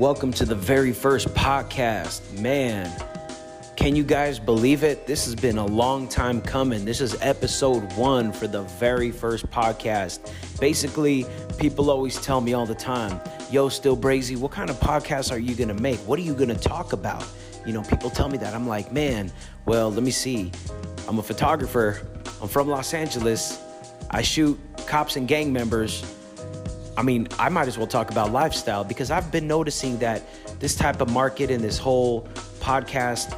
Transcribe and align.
Welcome 0.00 0.32
to 0.32 0.46
the 0.46 0.54
very 0.54 0.94
first 0.94 1.28
podcast. 1.34 2.40
Man, 2.40 2.90
can 3.76 3.94
you 3.94 4.02
guys 4.02 4.38
believe 4.38 4.82
it? 4.82 5.06
This 5.06 5.26
has 5.26 5.34
been 5.34 5.58
a 5.58 5.66
long 5.66 6.08
time 6.08 6.40
coming. 6.40 6.86
This 6.86 7.02
is 7.02 7.18
episode 7.20 7.82
one 7.98 8.32
for 8.32 8.46
the 8.46 8.62
very 8.62 9.10
first 9.10 9.50
podcast. 9.50 10.32
Basically, 10.58 11.26
people 11.58 11.90
always 11.90 12.18
tell 12.18 12.40
me 12.40 12.54
all 12.54 12.64
the 12.64 12.74
time, 12.74 13.20
Yo, 13.50 13.68
Still 13.68 13.94
Brazy, 13.94 14.38
what 14.38 14.52
kind 14.52 14.70
of 14.70 14.80
podcast 14.80 15.32
are 15.32 15.38
you 15.38 15.54
gonna 15.54 15.78
make? 15.78 15.98
What 16.08 16.18
are 16.18 16.22
you 16.22 16.32
gonna 16.32 16.54
talk 16.54 16.94
about? 16.94 17.22
You 17.66 17.74
know, 17.74 17.82
people 17.82 18.08
tell 18.08 18.30
me 18.30 18.38
that. 18.38 18.54
I'm 18.54 18.66
like, 18.66 18.90
man, 18.94 19.30
well, 19.66 19.92
let 19.92 20.02
me 20.02 20.12
see. 20.12 20.50
I'm 21.08 21.18
a 21.18 21.22
photographer, 21.22 22.08
I'm 22.40 22.48
from 22.48 22.68
Los 22.68 22.94
Angeles. 22.94 23.60
I 24.10 24.22
shoot 24.22 24.58
cops 24.86 25.16
and 25.16 25.28
gang 25.28 25.52
members 25.52 26.16
I 27.00 27.02
mean, 27.02 27.28
I 27.38 27.48
might 27.48 27.66
as 27.66 27.78
well 27.78 27.86
talk 27.86 28.10
about 28.10 28.30
lifestyle 28.30 28.84
because 28.84 29.10
I've 29.10 29.32
been 29.32 29.46
noticing 29.46 29.96
that 30.00 30.22
this 30.60 30.76
type 30.76 31.00
of 31.00 31.10
market 31.10 31.50
and 31.50 31.64
this 31.64 31.78
whole 31.78 32.28
podcast 32.60 33.34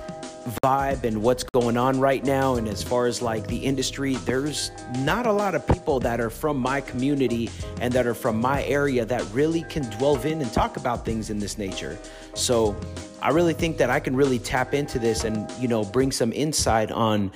vibe 0.64 1.04
and 1.04 1.23
what's 1.23 1.45
going 1.45 1.77
on 1.77 2.01
right 2.01 2.24
now 2.24 2.56
and 2.56 2.66
as 2.66 2.82
far 2.82 3.06
as 3.06 3.23
like 3.23 3.46
the 3.46 3.56
industry 3.56 4.16
there's 4.27 4.73
not 4.98 5.27
a 5.27 5.32
lot 5.32 5.54
of 5.54 5.64
people 5.68 6.01
that 6.01 6.20
are 6.20 6.28
from 6.28 6.56
my 6.56 6.80
community 6.80 7.48
and 7.80 7.95
that 7.95 8.04
are 8.04 8.14
from 8.14 8.40
my 8.40 8.64
area 8.64 9.04
that 9.04 9.24
really 9.32 9.62
can 9.68 9.88
delve 9.90 10.26
in 10.26 10.42
and 10.42 10.52
talk 10.52 10.76
about 10.76 11.04
things 11.04 11.30
in 11.30 11.38
this 11.38 11.56
nature. 11.56 11.96
So 12.34 12.74
i 13.23 13.30
really 13.30 13.54
think 13.54 13.76
that 13.76 13.88
i 13.88 14.01
can 14.01 14.16
really 14.16 14.40
tap 14.40 14.74
into 14.74 14.98
this 14.98 15.23
and 15.23 15.48
you 15.60 15.68
know 15.68 15.84
bring 15.84 16.10
some 16.10 16.32
insight 16.32 16.90
on 16.90 17.30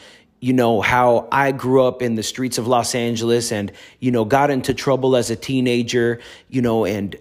you 0.47 0.53
know, 0.53 0.81
how 0.81 1.27
I 1.33 1.51
grew 1.51 1.85
up 1.85 2.03
in 2.03 2.15
the 2.15 2.23
streets 2.23 2.57
of 2.57 2.69
Los 2.69 2.95
Angeles 2.95 3.51
and, 3.51 3.73
you 3.99 4.13
know, 4.13 4.25
got 4.25 4.49
into 4.49 4.75
trouble 4.75 5.17
as 5.17 5.29
a 5.29 5.35
teenager, 5.35 6.21
you 6.49 6.63
know, 6.63 6.85
and 6.85 7.17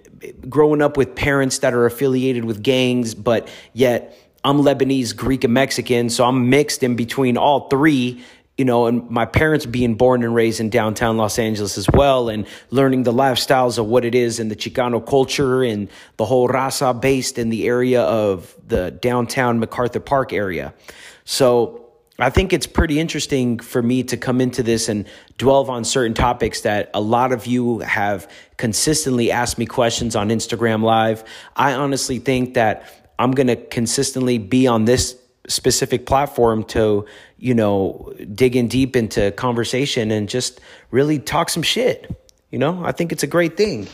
growing 0.47 0.79
up 0.79 0.95
with 0.95 1.16
parents 1.16 1.57
that 1.59 1.73
are 1.73 1.88
affiliated 1.88 2.45
with 2.45 2.61
gangs, 2.61 3.16
but 3.16 3.49
yet 3.73 4.16
I'm 4.43 4.59
Lebanese, 4.59 5.16
Greek, 5.16 5.44
and 5.44 5.55
Mexican. 5.55 6.11
So 6.11 6.23
I'm 6.23 6.52
mixed 6.52 6.83
in 6.83 6.95
between 6.95 7.35
all 7.35 7.67
three, 7.67 8.23
you 8.59 8.66
know, 8.66 8.85
and 8.85 9.09
my 9.09 9.25
parents 9.25 9.66
being 9.66 9.95
born 9.95 10.22
and 10.22 10.35
raised 10.35 10.59
in 10.59 10.69
downtown 10.69 11.17
Los 11.17 11.39
Angeles 11.39 11.80
as 11.80 11.89
well, 11.89 12.30
and 12.30 12.45
learning 12.69 13.03
the 13.03 13.11
lifestyles 13.11 13.80
of 13.80 13.88
what 13.88 14.05
it 14.05 14.13
is 14.13 14.39
in 14.39 14.50
the 14.50 14.55
Chicano 14.55 15.03
culture 15.03 15.63
and 15.63 15.89
the 16.17 16.25
whole 16.25 16.47
raza 16.47 17.02
based 17.02 17.39
in 17.39 17.50
the 17.50 17.66
area 17.66 18.03
of 18.03 18.55
the 18.67 18.91
downtown 18.91 19.57
MacArthur 19.57 20.00
Park 20.00 20.31
area. 20.31 20.75
So, 21.23 21.84
I 22.17 22.30
think 22.30 22.53
it's 22.53 22.67
pretty 22.67 22.99
interesting 22.99 23.59
for 23.59 23.81
me 23.81 24.03
to 24.03 24.16
come 24.16 24.39
into 24.39 24.63
this 24.63 24.88
and 24.88 25.05
dwell 25.38 25.69
on 25.69 25.83
certain 25.83 26.13
topics 26.13 26.61
that 26.61 26.89
a 26.94 27.02
lot 27.02 27.33
of 27.33 27.45
you 27.45 27.80
have 27.80 28.31
consistently 28.55 29.31
asked 29.31 29.57
me 29.57 29.66
questions 29.66 30.16
on 30.16 30.30
Instagram 30.30 30.81
Live. 30.81 31.25
I 31.57 31.73
honestly 31.73 32.19
think 32.19 32.53
that 32.53 32.85
I'm 33.19 33.31
going 33.31 33.47
to 33.47 33.57
consistently 33.57 34.38
be 34.38 34.66
on 34.66 34.85
this 34.85 35.17
specific 35.47 36.05
platform 36.05 36.63
to, 36.63 37.05
you 37.38 37.53
know, 37.53 38.13
dig 38.33 38.55
in 38.55 38.69
deep 38.69 38.95
into 38.95 39.31
conversation 39.31 40.09
and 40.09 40.29
just 40.29 40.61
really 40.91 41.19
talk 41.19 41.50
some 41.50 41.63
shit. 41.63 42.16
You 42.50 42.59
know, 42.59 42.83
I 42.85 42.94
think 42.94 43.11
it's 43.11 43.23
a 43.23 43.27
great 43.27 43.57
thing. 43.57 43.88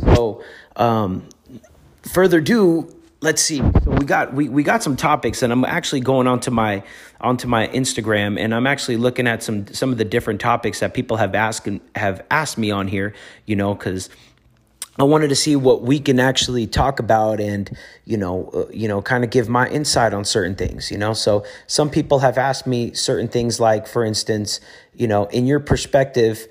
So, 0.00 0.42
um, 0.76 1.28
further 2.02 2.38
ado, 2.38 2.95
let's 3.26 3.42
see. 3.42 3.58
So 3.58 3.90
we 3.90 4.06
got 4.06 4.32
we, 4.32 4.48
we 4.48 4.62
got 4.62 4.84
some 4.84 4.94
topics, 4.94 5.42
and 5.42 5.52
I'm 5.52 5.64
actually 5.64 6.00
going 6.00 6.28
onto 6.28 6.52
my 6.52 6.84
onto 7.20 7.48
my 7.48 7.66
Instagram, 7.68 8.38
and 8.38 8.54
I'm 8.54 8.68
actually 8.68 8.96
looking 8.96 9.26
at 9.26 9.42
some 9.42 9.66
some 9.74 9.90
of 9.90 9.98
the 9.98 10.04
different 10.04 10.40
topics 10.40 10.78
that 10.78 10.94
people 10.94 11.16
have 11.16 11.34
asked 11.34 11.68
have 11.96 12.24
asked 12.30 12.56
me 12.56 12.70
on 12.70 12.86
here. 12.86 13.14
You 13.44 13.56
know, 13.56 13.74
because 13.74 14.08
I 14.96 15.02
wanted 15.02 15.28
to 15.28 15.34
see 15.34 15.56
what 15.56 15.82
we 15.82 15.98
can 15.98 16.20
actually 16.20 16.68
talk 16.68 17.00
about, 17.00 17.40
and 17.40 17.68
you 18.04 18.16
know, 18.16 18.48
uh, 18.54 18.66
you 18.70 18.86
know, 18.86 19.02
kind 19.02 19.24
of 19.24 19.30
give 19.30 19.48
my 19.48 19.68
insight 19.68 20.14
on 20.14 20.24
certain 20.24 20.54
things. 20.54 20.92
You 20.92 20.98
know, 20.98 21.12
so 21.12 21.44
some 21.66 21.90
people 21.90 22.20
have 22.20 22.38
asked 22.38 22.66
me 22.66 22.94
certain 22.94 23.26
things, 23.26 23.58
like 23.58 23.88
for 23.88 24.04
instance, 24.04 24.60
you 24.94 25.08
know, 25.08 25.24
in 25.26 25.46
your 25.46 25.58
perspective, 25.58 26.46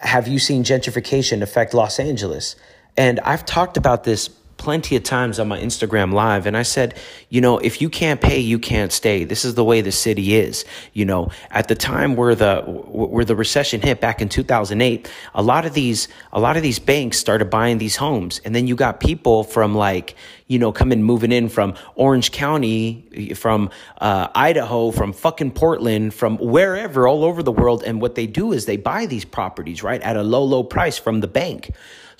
have 0.00 0.26
you 0.26 0.40
seen 0.40 0.64
gentrification 0.64 1.42
affect 1.42 1.74
Los 1.74 2.00
Angeles? 2.00 2.56
And 2.96 3.20
I've 3.20 3.46
talked 3.46 3.76
about 3.76 4.02
this 4.02 4.28
plenty 4.60 4.94
of 4.94 5.02
times 5.02 5.40
on 5.40 5.48
my 5.48 5.58
Instagram 5.58 6.12
live 6.12 6.46
and 6.46 6.54
I 6.54 6.62
said, 6.62 6.94
you 7.30 7.40
know, 7.40 7.56
if 7.58 7.80
you 7.80 7.88
can't 7.88 8.20
pay, 8.20 8.38
you 8.38 8.58
can't 8.58 8.92
stay. 8.92 9.24
This 9.24 9.42
is 9.42 9.54
the 9.54 9.64
way 9.64 9.80
the 9.80 9.90
city 9.90 10.36
is. 10.36 10.66
You 10.92 11.06
know, 11.06 11.30
at 11.50 11.68
the 11.68 11.74
time 11.74 12.14
where 12.14 12.34
the 12.34 12.60
where 12.60 13.24
the 13.24 13.34
recession 13.34 13.80
hit 13.80 14.02
back 14.02 14.20
in 14.20 14.28
2008, 14.28 15.10
a 15.34 15.42
lot 15.42 15.64
of 15.64 15.72
these 15.72 16.08
a 16.30 16.38
lot 16.38 16.58
of 16.58 16.62
these 16.62 16.78
banks 16.78 17.18
started 17.18 17.48
buying 17.48 17.78
these 17.78 17.96
homes 17.96 18.42
and 18.44 18.54
then 18.54 18.66
you 18.66 18.76
got 18.76 19.00
people 19.00 19.44
from 19.44 19.74
like, 19.74 20.14
you 20.50 20.58
know, 20.58 20.72
coming 20.72 21.00
moving 21.00 21.30
in 21.30 21.48
from 21.48 21.74
Orange 21.94 22.32
County, 22.32 23.34
from 23.36 23.70
uh, 24.00 24.26
Idaho, 24.34 24.90
from 24.90 25.12
fucking 25.12 25.52
Portland, 25.52 26.12
from 26.12 26.38
wherever 26.38 27.06
all 27.06 27.22
over 27.22 27.40
the 27.44 27.52
world 27.52 27.84
and 27.84 28.00
what 28.00 28.16
they 28.16 28.26
do 28.26 28.50
is 28.50 28.66
they 28.66 28.76
buy 28.76 29.06
these 29.06 29.24
properties, 29.24 29.84
right, 29.84 30.02
at 30.02 30.16
a 30.16 30.24
low 30.24 30.42
low 30.42 30.64
price 30.64 30.98
from 30.98 31.20
the 31.20 31.28
bank. 31.28 31.70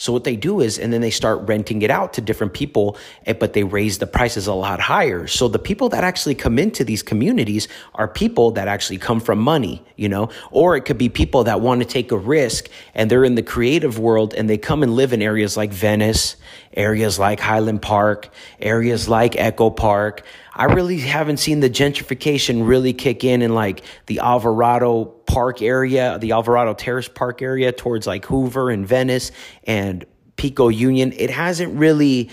So 0.00 0.14
what 0.14 0.24
they 0.24 0.34
do 0.34 0.60
is, 0.60 0.78
and 0.78 0.94
then 0.94 1.02
they 1.02 1.10
start 1.10 1.46
renting 1.46 1.82
it 1.82 1.90
out 1.90 2.14
to 2.14 2.22
different 2.22 2.54
people, 2.54 2.96
eh, 3.26 3.34
but 3.34 3.52
they 3.52 3.64
raise 3.64 3.98
the 3.98 4.06
prices 4.06 4.46
a 4.46 4.54
lot 4.54 4.80
higher. 4.80 5.26
So 5.26 5.46
the 5.46 5.58
people 5.58 5.90
that 5.90 6.04
actually 6.04 6.34
come 6.36 6.58
into 6.58 6.84
these 6.84 7.02
communities 7.02 7.69
are 7.94 8.08
people 8.08 8.52
that 8.52 8.66
actually 8.66 8.96
come 8.96 9.20
from 9.20 9.40
money, 9.40 9.84
you 9.96 10.08
know, 10.08 10.30
or 10.50 10.74
it 10.74 10.86
could 10.86 10.96
be 10.96 11.10
people 11.10 11.44
that 11.44 11.60
want 11.60 11.82
to 11.82 11.86
take 11.86 12.12
a 12.12 12.16
risk 12.16 12.70
and 12.94 13.10
they're 13.10 13.24
in 13.24 13.34
the 13.34 13.42
creative 13.42 13.98
world 13.98 14.32
and 14.32 14.48
they 14.48 14.56
come 14.56 14.82
and 14.82 14.94
live 14.94 15.12
in 15.12 15.20
areas 15.20 15.54
like 15.54 15.70
Venice, 15.70 16.36
areas 16.72 17.19
like 17.19 17.38
Highland 17.38 17.82
Park, 17.82 18.19
areas 18.60 19.08
like 19.08 19.36
Echo 19.36 19.70
Park. 19.70 20.22
I 20.54 20.64
really 20.64 20.98
haven't 20.98 21.38
seen 21.38 21.60
the 21.60 21.70
gentrification 21.70 22.66
really 22.66 22.92
kick 22.92 23.25
in 23.25 23.41
in 23.41 23.54
like 23.54 23.82
the 24.06 24.19
Alvarado 24.19 25.04
Park 25.04 25.62
area, 25.62 26.19
the 26.19 26.32
Alvarado 26.32 26.75
Terrace 26.75 27.08
Park 27.08 27.41
area 27.41 27.72
towards 27.72 28.06
like 28.06 28.25
Hoover 28.26 28.70
and 28.70 28.86
Venice 28.86 29.32
and 29.64 30.04
Pico 30.36 30.69
Union. 30.69 31.12
It 31.16 31.31
hasn't 31.31 31.78
really 31.78 32.31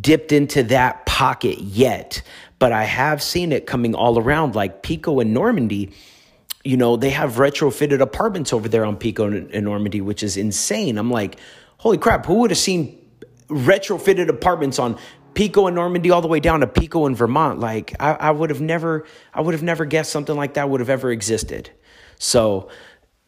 dipped 0.00 0.32
into 0.32 0.62
that 0.64 1.06
pocket 1.06 1.60
yet, 1.60 2.22
but 2.58 2.72
I 2.72 2.84
have 2.84 3.22
seen 3.22 3.52
it 3.52 3.66
coming 3.66 3.94
all 3.94 4.18
around 4.18 4.54
like 4.54 4.82
Pico 4.82 5.20
and 5.20 5.32
Normandy. 5.32 5.92
You 6.64 6.76
know, 6.76 6.96
they 6.96 7.10
have 7.10 7.34
retrofitted 7.34 8.00
apartments 8.00 8.52
over 8.52 8.68
there 8.68 8.84
on 8.84 8.96
Pico 8.96 9.26
and 9.26 9.64
Normandy, 9.64 10.00
which 10.00 10.22
is 10.22 10.36
insane. 10.36 10.98
I'm 10.98 11.10
like, 11.10 11.38
holy 11.78 11.98
crap, 11.98 12.26
who 12.26 12.34
would 12.34 12.50
have 12.50 12.58
seen 12.58 12.98
retrofitted 13.48 14.28
apartments 14.28 14.78
on 14.78 14.98
Pico 15.38 15.68
and 15.68 15.76
Normandy 15.76 16.10
all 16.10 16.20
the 16.20 16.26
way 16.26 16.40
down 16.40 16.58
to 16.58 16.66
Pico 16.66 17.06
in 17.06 17.14
Vermont. 17.14 17.60
Like 17.60 17.94
I, 18.00 18.10
I 18.14 18.30
would 18.32 18.50
have 18.50 18.60
never, 18.60 19.06
I 19.32 19.40
would 19.40 19.54
have 19.54 19.62
never 19.62 19.84
guessed 19.84 20.10
something 20.10 20.34
like 20.34 20.54
that 20.54 20.68
would 20.68 20.80
have 20.80 20.90
ever 20.90 21.12
existed. 21.12 21.70
So 22.18 22.70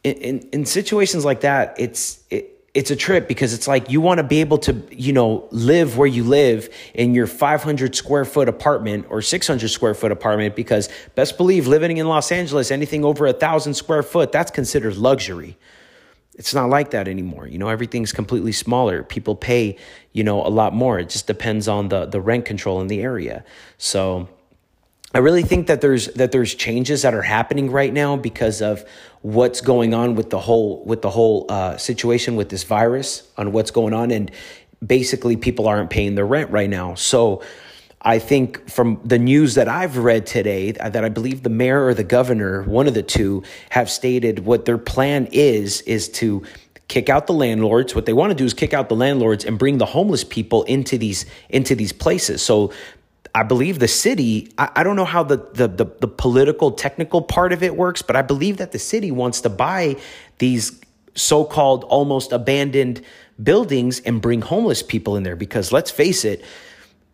in, 0.03 0.15
in, 0.15 0.39
in 0.51 0.65
situations 0.65 1.23
like 1.23 1.39
that, 1.41 1.73
it's, 1.79 2.21
it, 2.29 2.65
it's 2.73 2.91
a 2.91 2.97
trip 2.97 3.29
because 3.29 3.53
it's 3.53 3.65
like 3.65 3.89
you 3.89 4.01
want 4.01 4.17
to 4.17 4.25
be 4.25 4.41
able 4.41 4.57
to, 4.57 4.85
you 4.91 5.13
know, 5.13 5.47
live 5.51 5.97
where 5.97 6.05
you 6.05 6.25
live 6.25 6.67
in 6.93 7.15
your 7.15 7.27
500 7.27 7.95
square 7.95 8.25
foot 8.25 8.49
apartment 8.49 9.05
or 9.09 9.21
600 9.21 9.69
square 9.69 9.93
foot 9.93 10.11
apartment 10.11 10.53
because 10.53 10.89
best 11.15 11.37
believe 11.37 11.65
living 11.65 11.95
in 11.95 12.09
Los 12.09 12.29
Angeles, 12.29 12.71
anything 12.71 13.05
over 13.05 13.25
a 13.25 13.31
thousand 13.31 13.75
square 13.75 14.03
foot, 14.03 14.33
that's 14.33 14.51
considered 14.51 14.97
luxury 14.97 15.57
it's 16.35 16.53
not 16.53 16.69
like 16.69 16.91
that 16.91 17.07
anymore. 17.07 17.47
You 17.47 17.57
know, 17.57 17.67
everything's 17.69 18.13
completely 18.13 18.51
smaller. 18.51 19.03
People 19.03 19.35
pay, 19.35 19.77
you 20.13 20.23
know, 20.23 20.45
a 20.45 20.49
lot 20.49 20.73
more. 20.73 20.97
It 20.99 21.09
just 21.09 21.27
depends 21.27 21.67
on 21.67 21.89
the 21.89 22.05
the 22.05 22.21
rent 22.21 22.45
control 22.45 22.81
in 22.81 22.87
the 22.87 23.01
area. 23.01 23.43
So 23.77 24.29
I 25.13 25.17
really 25.17 25.43
think 25.43 25.67
that 25.67 25.81
there's 25.81 26.07
that 26.13 26.31
there's 26.31 26.55
changes 26.55 27.01
that 27.01 27.13
are 27.13 27.21
happening 27.21 27.69
right 27.69 27.91
now 27.91 28.15
because 28.15 28.61
of 28.61 28.85
what's 29.21 29.59
going 29.59 29.93
on 29.93 30.15
with 30.15 30.29
the 30.29 30.39
whole 30.39 30.83
with 30.85 31.01
the 31.01 31.09
whole 31.09 31.45
uh, 31.49 31.75
situation 31.77 32.37
with 32.37 32.49
this 32.49 32.63
virus 32.63 33.27
on 33.37 33.51
what's 33.51 33.71
going 33.71 33.93
on 33.93 34.09
and 34.11 34.31
basically 34.85 35.35
people 35.35 35.67
aren't 35.67 35.89
paying 35.89 36.15
their 36.15 36.25
rent 36.25 36.49
right 36.49 36.69
now. 36.69 36.95
So 36.95 37.43
I 38.03 38.17
think 38.17 38.67
from 38.69 38.99
the 39.05 39.19
news 39.19 39.55
that 39.55 39.67
I've 39.67 39.97
read 39.97 40.25
today, 40.25 40.71
that 40.71 41.03
I 41.03 41.09
believe 41.09 41.43
the 41.43 41.49
mayor 41.49 41.85
or 41.85 41.93
the 41.93 42.03
governor, 42.03 42.63
one 42.63 42.87
of 42.87 42.95
the 42.95 43.03
two, 43.03 43.43
have 43.69 43.89
stated 43.89 44.39
what 44.39 44.65
their 44.65 44.79
plan 44.79 45.27
is, 45.31 45.81
is 45.81 46.09
to 46.09 46.43
kick 46.87 47.09
out 47.09 47.27
the 47.27 47.33
landlords. 47.33 47.93
What 47.93 48.05
they 48.05 48.13
want 48.13 48.31
to 48.31 48.35
do 48.35 48.43
is 48.43 48.53
kick 48.53 48.73
out 48.73 48.89
the 48.89 48.95
landlords 48.95 49.45
and 49.45 49.57
bring 49.57 49.77
the 49.77 49.85
homeless 49.85 50.23
people 50.23 50.63
into 50.63 50.97
these 50.97 51.25
into 51.49 51.75
these 51.75 51.93
places. 51.93 52.41
So 52.41 52.73
I 53.33 53.43
believe 53.43 53.79
the 53.79 53.87
city, 53.87 54.51
I, 54.57 54.71
I 54.77 54.83
don't 54.83 54.95
know 54.95 55.05
how 55.05 55.23
the, 55.23 55.37
the, 55.53 55.67
the, 55.67 55.85
the 56.01 56.07
political 56.07 56.71
technical 56.71 57.21
part 57.21 57.53
of 57.53 57.63
it 57.63 57.77
works, 57.77 58.01
but 58.01 58.15
I 58.17 58.23
believe 58.23 58.57
that 58.57 58.73
the 58.73 58.79
city 58.79 59.09
wants 59.09 59.41
to 59.41 59.49
buy 59.49 59.95
these 60.39 60.81
so-called 61.15 61.83
almost 61.85 62.33
abandoned 62.33 63.01
buildings 63.41 64.01
and 64.01 64.21
bring 64.21 64.41
homeless 64.41 64.83
people 64.83 65.15
in 65.15 65.23
there 65.23 65.35
because 65.35 65.71
let's 65.71 65.91
face 65.91 66.25
it, 66.25 66.43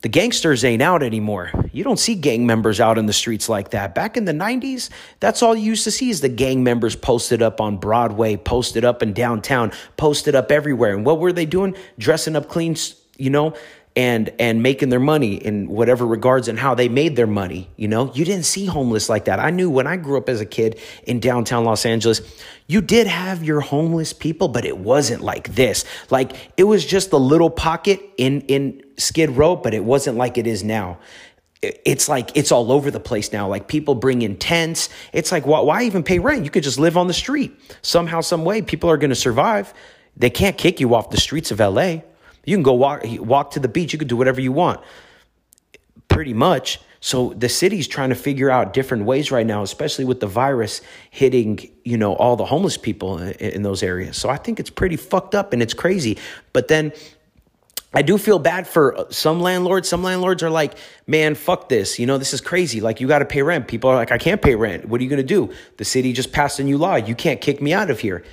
the 0.01 0.09
gangsters 0.09 0.63
ain't 0.63 0.81
out 0.81 1.01
anymore. 1.01 1.51
You 1.71 1.83
don't 1.83 1.97
see 1.99 2.13
gang 2.13 2.45
members 2.45 2.79
out 2.79 2.97
in 2.97 3.07
the 3.07 3.13
streets 3.13 3.49
like 3.49 3.71
that. 3.71 3.95
Back 3.95 4.15
in 4.15 4.25
the 4.25 4.31
90s, 4.31 4.89
that's 5.19 5.41
all 5.41 5.55
you 5.55 5.63
used 5.63 5.83
to 5.85 5.91
see 5.91 6.09
is 6.09 6.21
the 6.21 6.29
gang 6.29 6.63
members 6.63 6.95
posted 6.95 7.41
up 7.41 7.59
on 7.59 7.77
Broadway, 7.77 8.37
posted 8.37 8.85
up 8.85 9.01
in 9.01 9.13
downtown, 9.13 9.71
posted 9.97 10.35
up 10.35 10.51
everywhere. 10.51 10.95
And 10.95 11.05
what 11.05 11.19
were 11.19 11.33
they 11.33 11.47
doing? 11.47 11.75
Dressing 11.97 12.35
up 12.35 12.47
clean, 12.47 12.75
you 13.17 13.31
know, 13.31 13.55
and 13.97 14.29
and 14.37 14.61
making 14.61 14.89
their 14.89 14.99
money 14.99 15.33
in 15.35 15.67
whatever 15.67 16.05
regards 16.05 16.47
and 16.47 16.59
how 16.59 16.75
they 16.75 16.87
made 16.87 17.15
their 17.15 17.27
money 17.27 17.67
you 17.75 17.87
know? 17.87 18.13
You 18.13 18.23
didn't 18.23 18.45
see 18.45 18.65
homeless 18.65 19.09
like 19.09 19.25
that. 19.25 19.39
I 19.39 19.49
knew 19.49 19.69
when 19.69 19.87
i 19.87 19.97
grew 19.97 20.17
up 20.17 20.29
as 20.29 20.39
a 20.39 20.45
kid 20.45 20.79
in 21.03 21.19
downtown 21.19 21.65
los 21.65 21.85
angeles 21.85 22.21
you 22.67 22.81
did 22.81 23.07
have 23.07 23.43
your 23.43 23.59
homeless 23.59 24.13
people 24.13 24.47
but 24.47 24.63
it 24.65 24.77
wasn't 24.77 25.23
like 25.23 25.55
this. 25.55 25.83
Like 26.11 26.33
it 26.55 26.63
was 26.63 26.85
just 26.85 27.11
a 27.11 27.17
little 27.17 27.49
pocket 27.49 27.99
in 28.17 28.41
in 28.41 28.83
skid 28.97 29.31
row 29.31 29.55
but 29.55 29.73
it 29.73 29.83
wasn't 29.83 30.15
like 30.15 30.37
it 30.37 30.45
is 30.45 30.63
now. 30.63 30.99
It's 31.63 32.07
like 32.07 32.37
it's 32.37 32.51
all 32.51 32.71
over 32.71 32.91
the 32.91 32.99
place 32.99 33.33
now. 33.33 33.47
Like 33.47 33.67
people 33.67 33.95
bring 33.95 34.21
in 34.21 34.37
tents. 34.37 34.89
It's 35.11 35.31
like 35.31 35.47
why, 35.47 35.61
why 35.61 35.83
even 35.83 36.03
pay 36.03 36.19
rent? 36.19 36.43
You 36.43 36.51
could 36.51 36.63
just 36.63 36.77
live 36.77 36.97
on 36.97 37.07
the 37.07 37.15
street. 37.15 37.59
Somehow 37.81 38.21
some 38.21 38.45
way 38.45 38.61
people 38.61 38.91
are 38.91 38.97
going 38.97 39.09
to 39.09 39.15
survive. 39.15 39.73
They 40.15 40.29
can't 40.29 40.55
kick 40.55 40.79
you 40.79 40.93
off 40.93 41.09
the 41.09 41.17
streets 41.17 41.49
of 41.49 41.59
la 41.59 42.01
you 42.47 42.55
can 42.55 42.63
go 42.63 42.73
walk 42.73 43.03
walk 43.19 43.51
to 43.51 43.59
the 43.59 43.67
beach. 43.67 43.91
You 43.91 43.99
can 43.99 44.07
do 44.07 44.15
whatever 44.15 44.39
you 44.39 44.53
want. 44.53 44.79
Pretty 46.07 46.33
much. 46.33 46.79
So 47.01 47.33
the 47.33 47.49
city's 47.49 47.87
trying 47.87 48.09
to 48.09 48.15
figure 48.15 48.49
out 48.49 48.73
different 48.73 49.03
ways 49.03 49.31
right 49.31 49.45
now, 49.45 49.61
especially 49.61 50.05
with 50.05 50.21
the 50.21 50.27
virus 50.27 50.81
hitting, 51.11 51.69
you 51.83 51.97
know, 51.97 52.15
all 52.15 52.37
the 52.37 52.45
homeless 52.45 52.77
people 52.77 53.19
in, 53.19 53.33
in 53.33 53.61
those 53.63 53.83
areas. 53.83 54.17
So 54.17 54.29
I 54.29 54.37
think 54.37 54.61
it's 54.61 54.69
pretty 54.69 54.95
fucked 54.95 55.35
up 55.35 55.51
and 55.51 55.61
it's 55.61 55.73
crazy. 55.73 56.17
But 56.53 56.69
then 56.69 56.93
I 57.93 58.01
do 58.01 58.17
feel 58.17 58.39
bad 58.39 58.65
for 58.65 59.07
some 59.09 59.41
landlords. 59.41 59.89
Some 59.89 60.01
landlords 60.01 60.41
are 60.41 60.49
like, 60.49 60.75
man, 61.05 61.35
fuck 61.35 61.67
this. 61.67 61.99
You 61.99 62.05
know, 62.05 62.17
this 62.17 62.33
is 62.33 62.39
crazy. 62.39 62.79
Like, 62.79 63.01
you 63.01 63.07
got 63.07 63.19
to 63.19 63.25
pay 63.25 63.41
rent. 63.41 63.67
People 63.67 63.89
are 63.89 63.95
like, 63.95 64.11
I 64.11 64.17
can't 64.17 64.41
pay 64.41 64.55
rent. 64.55 64.85
What 64.85 65.01
are 65.01 65.03
you 65.03 65.09
going 65.09 65.17
to 65.17 65.23
do? 65.23 65.53
The 65.77 65.85
city 65.85 66.13
just 66.13 66.31
passed 66.31 66.59
a 66.59 66.63
new 66.63 66.77
law. 66.77 66.95
You 66.95 67.13
can't 67.13 67.41
kick 67.41 67.61
me 67.61 67.73
out 67.73 67.89
of 67.89 67.99
here 67.99 68.23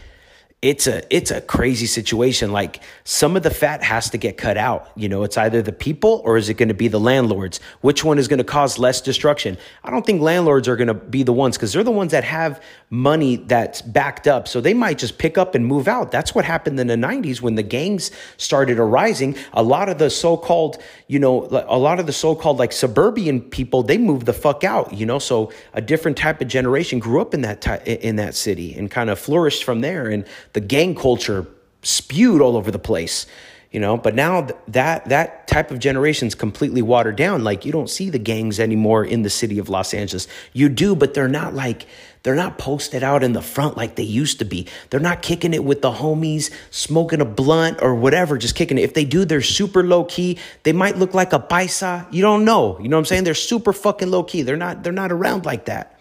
it's 0.64 0.87
a 0.87 1.02
it's 1.14 1.31
a 1.31 1.43
crazy 1.43 1.84
situation. 1.84 2.50
Like 2.50 2.82
some 3.05 3.37
of 3.37 3.43
the 3.43 3.50
fat 3.50 3.82
has 3.82 4.08
to 4.11 4.19
get 4.19 4.38
cut 4.38 4.56
out. 4.56 4.90
You 4.96 5.11
know 5.11 5.22
it's 5.22 5.37
either 5.37 5.61
the 5.61 5.72
people 5.72 6.22
or 6.25 6.38
is 6.38 6.49
it 6.49 6.55
going 6.55 6.69
to 6.69 6.75
be 6.75 6.88
the 6.88 6.99
landlords? 6.99 7.61
Which 7.82 8.02
one 8.02 8.19
is 8.19 8.28
going 8.28 8.38
to 8.38 8.44
cause 8.44 8.78
less 8.78 9.02
destruction? 9.02 9.58
I 9.84 9.90
don't 9.90 10.06
think 10.06 10.22
landlords 10.22 10.66
are 10.66 10.76
going 10.76 10.88
to 10.88 10.94
be 10.94 11.22
the 11.22 11.34
ones 11.34 11.58
because 11.58 11.75
they're 11.75 11.84
the 11.84 11.90
ones 11.90 12.12
that 12.12 12.25
have 12.25 12.62
money 12.88 13.37
that's 13.37 13.82
backed 13.82 14.26
up. 14.26 14.49
So 14.49 14.62
they 14.62 14.72
might 14.72 14.96
just 14.96 15.19
pick 15.19 15.37
up 15.37 15.55
and 15.55 15.66
move 15.66 15.87
out. 15.87 16.11
That's 16.11 16.34
what 16.34 16.46
happened 16.46 16.81
in 16.81 16.87
the 16.87 16.94
90s 16.94 17.43
when 17.43 17.56
the 17.56 17.62
gangs 17.62 18.11
started 18.38 18.78
arising. 18.78 19.37
A 19.52 19.62
lot 19.62 19.90
of 19.90 19.99
the 19.99 20.08
so-called 20.08 20.82
you 21.08 21.19
know 21.19 21.46
a 21.69 21.78
lot 21.78 22.00
of 22.00 22.06
the 22.06 22.12
so-called 22.12 22.58
like 22.58 22.72
suburban 22.72 23.43
people 23.43 23.82
they 23.82 23.99
moved 23.99 24.25
the 24.25 24.32
fuck 24.32 24.64
out 24.64 24.94
you 24.94 25.05
know? 25.05 25.19
So 25.19 25.52
a 25.75 25.82
different 25.82 26.16
type 26.16 26.40
of 26.40 26.49
generation 26.49 26.99
grew 27.00 27.20
up 27.20 27.34
in 27.34 27.43
that 27.43 27.61
ty- 27.61 27.82
in 27.84 28.16
that 28.16 28.34
city 28.34 28.75
and 28.75 28.90
kind 28.90 29.11
of 29.11 29.19
flourished 29.19 29.64
from 29.64 29.81
there. 29.81 30.08
And 30.08 30.25
the 30.54 30.60
gang 30.60 30.94
culture 30.94 31.46
spewed 31.82 32.40
all 32.40 32.56
over 32.56 32.70
the 32.70 32.78
place 32.78 33.26
you 33.74 33.80
know? 33.80 33.96
But 33.96 34.14
now 34.14 34.46
that 34.68 35.06
that 35.06 35.48
type 35.48 35.72
of 35.72 35.80
generation 35.80 36.28
is 36.28 36.36
completely 36.36 36.80
watered 36.80 37.16
down. 37.16 37.42
Like 37.42 37.66
you 37.66 37.72
don't 37.72 37.90
see 37.90 38.08
the 38.08 38.20
gangs 38.20 38.60
anymore 38.60 39.04
in 39.04 39.22
the 39.22 39.30
city 39.30 39.58
of 39.58 39.68
los 39.68 39.92
angeles. 39.92 40.28
You 40.52 40.68
do 40.68 40.94
but 40.94 41.12
they're 41.12 41.26
not 41.26 41.54
like 41.54 41.86
they're 42.22 42.36
not 42.36 42.56
posted 42.56 43.02
out 43.02 43.24
in 43.24 43.32
the 43.32 43.42
front 43.42 43.76
like 43.76 43.96
they 43.96 44.04
used 44.04 44.38
to 44.38 44.44
be. 44.44 44.68
They're 44.90 45.00
not 45.00 45.22
kicking 45.22 45.52
it 45.52 45.64
with 45.64 45.82
the 45.82 45.90
homies 45.90 46.52
smoking 46.70 47.20
a 47.20 47.24
blunt 47.24 47.82
or 47.82 47.96
whatever 47.96 48.38
just 48.38 48.54
kicking 48.54 48.78
it. 48.78 48.82
If 48.82 48.94
they 48.94 49.04
do 49.04 49.24
they're 49.24 49.42
super 49.42 49.82
low 49.82 50.04
key 50.04 50.38
they 50.62 50.72
might 50.72 50.96
look 50.96 51.12
like 51.12 51.32
a 51.32 51.40
paisa. 51.40 52.06
You 52.12 52.22
don't 52.22 52.44
know. 52.44 52.78
You 52.78 52.88
know 52.88 52.96
what 52.96 53.00
i'm 53.00 53.06
saying? 53.06 53.24
They're 53.24 53.34
super 53.34 53.72
fucking 53.72 54.08
low 54.08 54.22
key 54.22 54.42
they're 54.42 54.56
not 54.56 54.84
they're 54.84 54.92
not 54.92 55.10
around 55.10 55.46
like 55.46 55.64
that. 55.64 55.98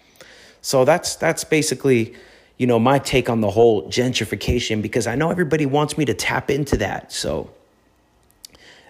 So 0.60 0.84
that's 0.84 1.16
that's 1.16 1.42
basically 1.42 2.14
you 2.56 2.66
know, 2.66 2.78
my 2.78 2.98
take 2.98 3.28
on 3.28 3.40
the 3.40 3.50
whole 3.50 3.88
gentrification 3.88 4.80
because 4.80 5.06
I 5.06 5.16
know 5.16 5.30
everybody 5.30 5.66
wants 5.66 5.98
me 5.98 6.04
to 6.04 6.14
tap 6.14 6.50
into 6.50 6.76
that. 6.78 7.12
So 7.12 7.50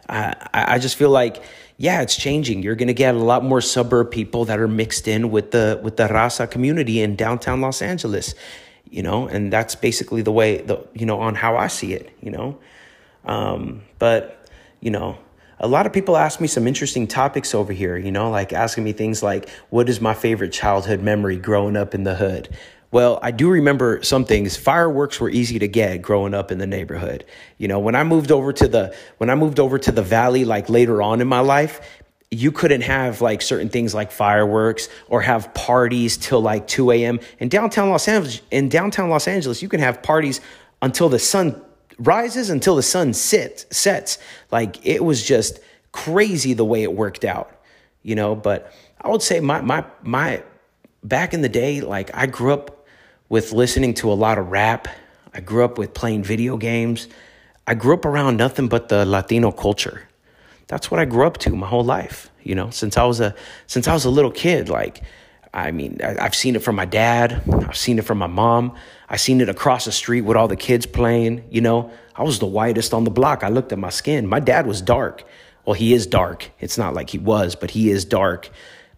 I, 0.09 0.35
I 0.53 0.79
just 0.79 0.97
feel 0.97 1.11
like, 1.11 1.43
yeah, 1.77 2.03
it's 2.03 2.17
changing. 2.17 2.63
You're 2.63 2.75
going 2.75 2.89
to 2.89 2.95
get 2.95 3.15
a 3.15 3.19
lot 3.19 3.43
more 3.43 3.61
suburb 3.61 4.11
people 4.11 4.45
that 4.45 4.61
are 4.61 4.69
mixed 4.69 5.09
in 5.09 5.31
with 5.31 5.51
the 5.51 5.81
with 5.83 5.97
the 5.97 6.07
Raza 6.07 6.49
community 6.49 7.01
in 7.01 7.17
downtown 7.17 7.61
Los 7.61 7.83
Angeles, 7.83 8.35
you 8.91 9.03
know, 9.03 9.27
and 9.27 9.53
that's 9.53 9.75
basically 9.75 10.23
the 10.23 10.31
way 10.31 10.59
the 10.59 10.87
you 10.95 11.07
know 11.07 11.21
on 11.21 11.35
how 11.35 11.57
I 11.57 11.67
see 11.67 11.95
it, 11.95 12.15
you 12.21 12.31
know. 12.31 12.59
Um, 13.25 13.83
but 13.99 14.47
you 14.81 14.91
know, 14.91 15.19
a 15.59 15.67
lot 15.67 15.87
of 15.87 15.93
people 15.93 16.17
ask 16.17 16.41
me 16.41 16.47
some 16.47 16.69
interesting 16.69 17.07
topics 17.07 17.55
over 17.55 17.73
here, 17.73 17.97
you 17.97 18.13
know, 18.13 18.31
like 18.31 18.53
asking 18.53 18.85
me 18.85 18.93
things 18.93 19.23
like, 19.23 19.49
what 19.71 19.89
is 19.89 20.01
my 20.01 20.15
favorite 20.15 20.53
childhood 20.53 21.01
memory 21.01 21.39
growing 21.39 21.77
up 21.77 21.95
in 21.95 22.05
the 22.05 22.15
hood? 22.15 22.55
Well, 22.95 23.19
I 23.23 23.33
do 23.33 23.51
remember 23.51 24.05
some 24.05 24.25
things. 24.25 24.57
Fireworks 24.57 25.19
were 25.19 25.29
easy 25.29 25.59
to 25.59 25.67
get 25.67 26.01
growing 26.01 26.33
up 26.33 26.53
in 26.53 26.59
the 26.59 26.67
neighborhood. 26.69 27.25
You 27.59 27.67
know, 27.67 27.81
when 27.81 27.97
I 27.97 28.05
moved 28.05 28.31
over 28.31 28.53
to 28.53 28.69
the 28.69 28.95
when 29.19 29.31
I 29.31 29.35
moved 29.35 29.59
over 29.59 29.81
to 29.81 29.91
the 29.91 30.01
valley 30.01 30.45
like 30.45 30.69
later 30.69 31.03
on 31.03 31.21
in 31.21 31.27
my 31.27 31.41
life, 31.41 31.81
you 32.31 32.53
couldn't 32.53 32.83
have 32.83 33.21
like 33.21 33.43
certain 33.43 33.69
things 33.69 33.95
like 33.97 34.13
fireworks 34.13 34.89
or 35.09 35.23
have 35.23 35.53
parties 35.55 36.17
till 36.17 36.41
like 36.41 36.69
2 36.69 36.93
a.m. 36.93 37.19
In 37.41 37.49
downtown 37.49 37.91
Los 37.91 38.07
Angeles, 38.07 38.41
in 38.53 38.69
downtown 38.69 39.11
Los 39.11 39.27
Angeles, 39.27 39.61
you 39.61 39.69
can 39.69 39.81
have 39.81 40.01
parties 40.01 40.41
until 40.81 41.09
the 41.09 41.19
sun 41.19 41.61
rises, 41.99 42.49
until 42.49 42.77
the 42.77 42.83
sun 42.85 43.13
sits 43.13 43.67
sets. 43.77 44.19
Like 44.53 44.87
it 44.87 45.03
was 45.03 45.21
just 45.21 45.59
crazy 45.91 46.55
the 46.55 46.65
way 46.65 46.85
it 46.85 46.93
worked 46.93 47.25
out, 47.25 47.61
you 48.05 48.15
know. 48.15 48.37
But 48.37 48.73
I 49.01 49.09
would 49.09 49.21
say 49.21 49.41
my 49.41 49.63
my 49.63 49.85
my 50.05 50.45
back 51.03 51.35
in 51.35 51.43
the 51.43 51.49
day, 51.49 51.81
like 51.81 52.15
I 52.15 52.27
grew 52.27 52.53
up 52.53 52.74
with 53.35 53.53
listening 53.53 53.93
to 53.93 54.13
a 54.13 54.15
lot 54.15 54.39
of 54.39 54.53
rap. 54.53 54.87
I 55.35 55.41
grew 55.41 55.65
up 55.65 55.77
with 55.77 55.93
playing 55.93 56.23
video 56.23 56.57
games. 56.57 57.09
I 57.67 57.75
grew 57.75 57.95
up 57.95 58.05
around 58.05 58.37
nothing 58.37 58.69
but 58.69 58.89
the 58.89 59.05
Latino 59.05 59.51
culture. 59.51 60.03
That's 60.69 60.89
what 60.89 61.01
I 61.01 61.05
grew 61.05 61.27
up 61.27 61.39
to 61.39 61.51
my 61.51 61.67
whole 61.67 61.83
life, 61.83 62.31
you 62.45 62.55
know, 62.55 62.71
since 62.71 62.97
I 62.97 63.03
was 63.03 63.19
a 63.19 63.35
since 63.67 63.89
I 63.89 63.93
was 63.93 64.05
a 64.05 64.11
little 64.11 64.31
kid. 64.31 64.69
Like, 64.69 65.03
I 65.53 65.73
mean, 65.73 65.99
I, 66.01 66.23
have 66.23 66.37
seen 66.37 66.55
it 66.55 66.63
from 66.63 66.77
my 66.77 66.85
dad. 66.85 67.43
I've 67.69 67.77
seen 67.77 67.99
it 67.99 68.05
from 68.05 68.19
my 68.19 68.29
mom. 68.29 68.77
I've 69.09 69.21
seen 69.21 69.41
it 69.41 69.49
across 69.49 69.85
the 69.85 69.91
street 69.91 70.21
with 70.21 70.37
all 70.37 70.47
the 70.47 70.63
kids 70.69 70.87
playing. 70.87 71.43
You 71.51 71.61
know, 71.61 71.91
I 72.15 72.23
was 72.23 72.39
the 72.39 72.47
whitest 72.47 72.95
on 72.95 73.03
the 73.03 73.11
block. 73.11 73.43
I 73.43 73.49
looked 73.49 73.73
at 73.73 73.81
my 73.81 73.91
skin. 73.91 74.29
My 74.29 74.39
dad 74.39 74.65
was 74.65 74.81
dark. 74.81 75.25
Well, 75.65 75.75
he 75.75 75.93
is 75.93 76.07
dark. 76.07 76.53
It's 76.61 76.79
not 76.79 76.95
like 76.95 77.11
he 77.11 77.19
was, 77.19 77.57
but 77.57 77.73
he 77.73 77.91
is 77.91 78.05
dark. 78.05 78.49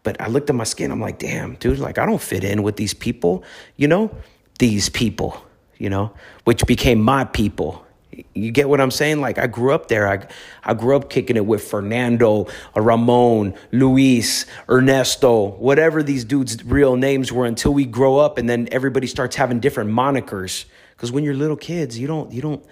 But 0.06 0.20
I 0.20 0.28
looked 0.28 0.48
at 0.50 0.54
my 0.54 0.62
skin. 0.62 0.92
I'm 0.92 1.00
like, 1.00 1.18
damn, 1.18 1.56
dude, 1.56 1.80
like 1.80 1.98
I 1.98 2.06
don't 2.06 2.22
fit 2.22 2.44
in 2.44 2.62
with 2.62 2.76
these 2.76 2.94
people, 2.94 3.42
you 3.74 3.88
know, 3.88 4.16
these 4.60 4.88
people, 4.88 5.44
you 5.78 5.90
know, 5.90 6.12
which 6.44 6.64
became 6.64 7.00
my 7.00 7.24
people. 7.24 7.84
You 8.32 8.52
get 8.52 8.68
what 8.68 8.80
I'm 8.80 8.92
saying? 8.92 9.20
Like 9.20 9.36
I 9.36 9.48
grew 9.48 9.72
up 9.72 9.88
there. 9.88 10.06
I 10.06 10.28
I 10.62 10.74
grew 10.74 10.94
up 10.94 11.10
kicking 11.10 11.34
it 11.36 11.44
with 11.44 11.64
Fernando, 11.64 12.46
Ramon, 12.76 13.54
Luis, 13.72 14.46
Ernesto, 14.68 15.56
whatever 15.56 16.04
these 16.04 16.24
dudes' 16.24 16.64
real 16.64 16.94
names 16.94 17.32
were 17.32 17.44
until 17.44 17.74
we 17.74 17.84
grow 17.84 18.18
up 18.18 18.38
and 18.38 18.48
then 18.48 18.68
everybody 18.70 19.08
starts 19.08 19.34
having 19.34 19.58
different 19.58 19.90
monikers. 19.90 20.66
Because 20.94 21.10
when 21.10 21.24
you're 21.24 21.34
little 21.34 21.56
kids, 21.56 21.98
you 21.98 22.06
don't 22.06 22.30
you 22.30 22.40
don't 22.40 22.64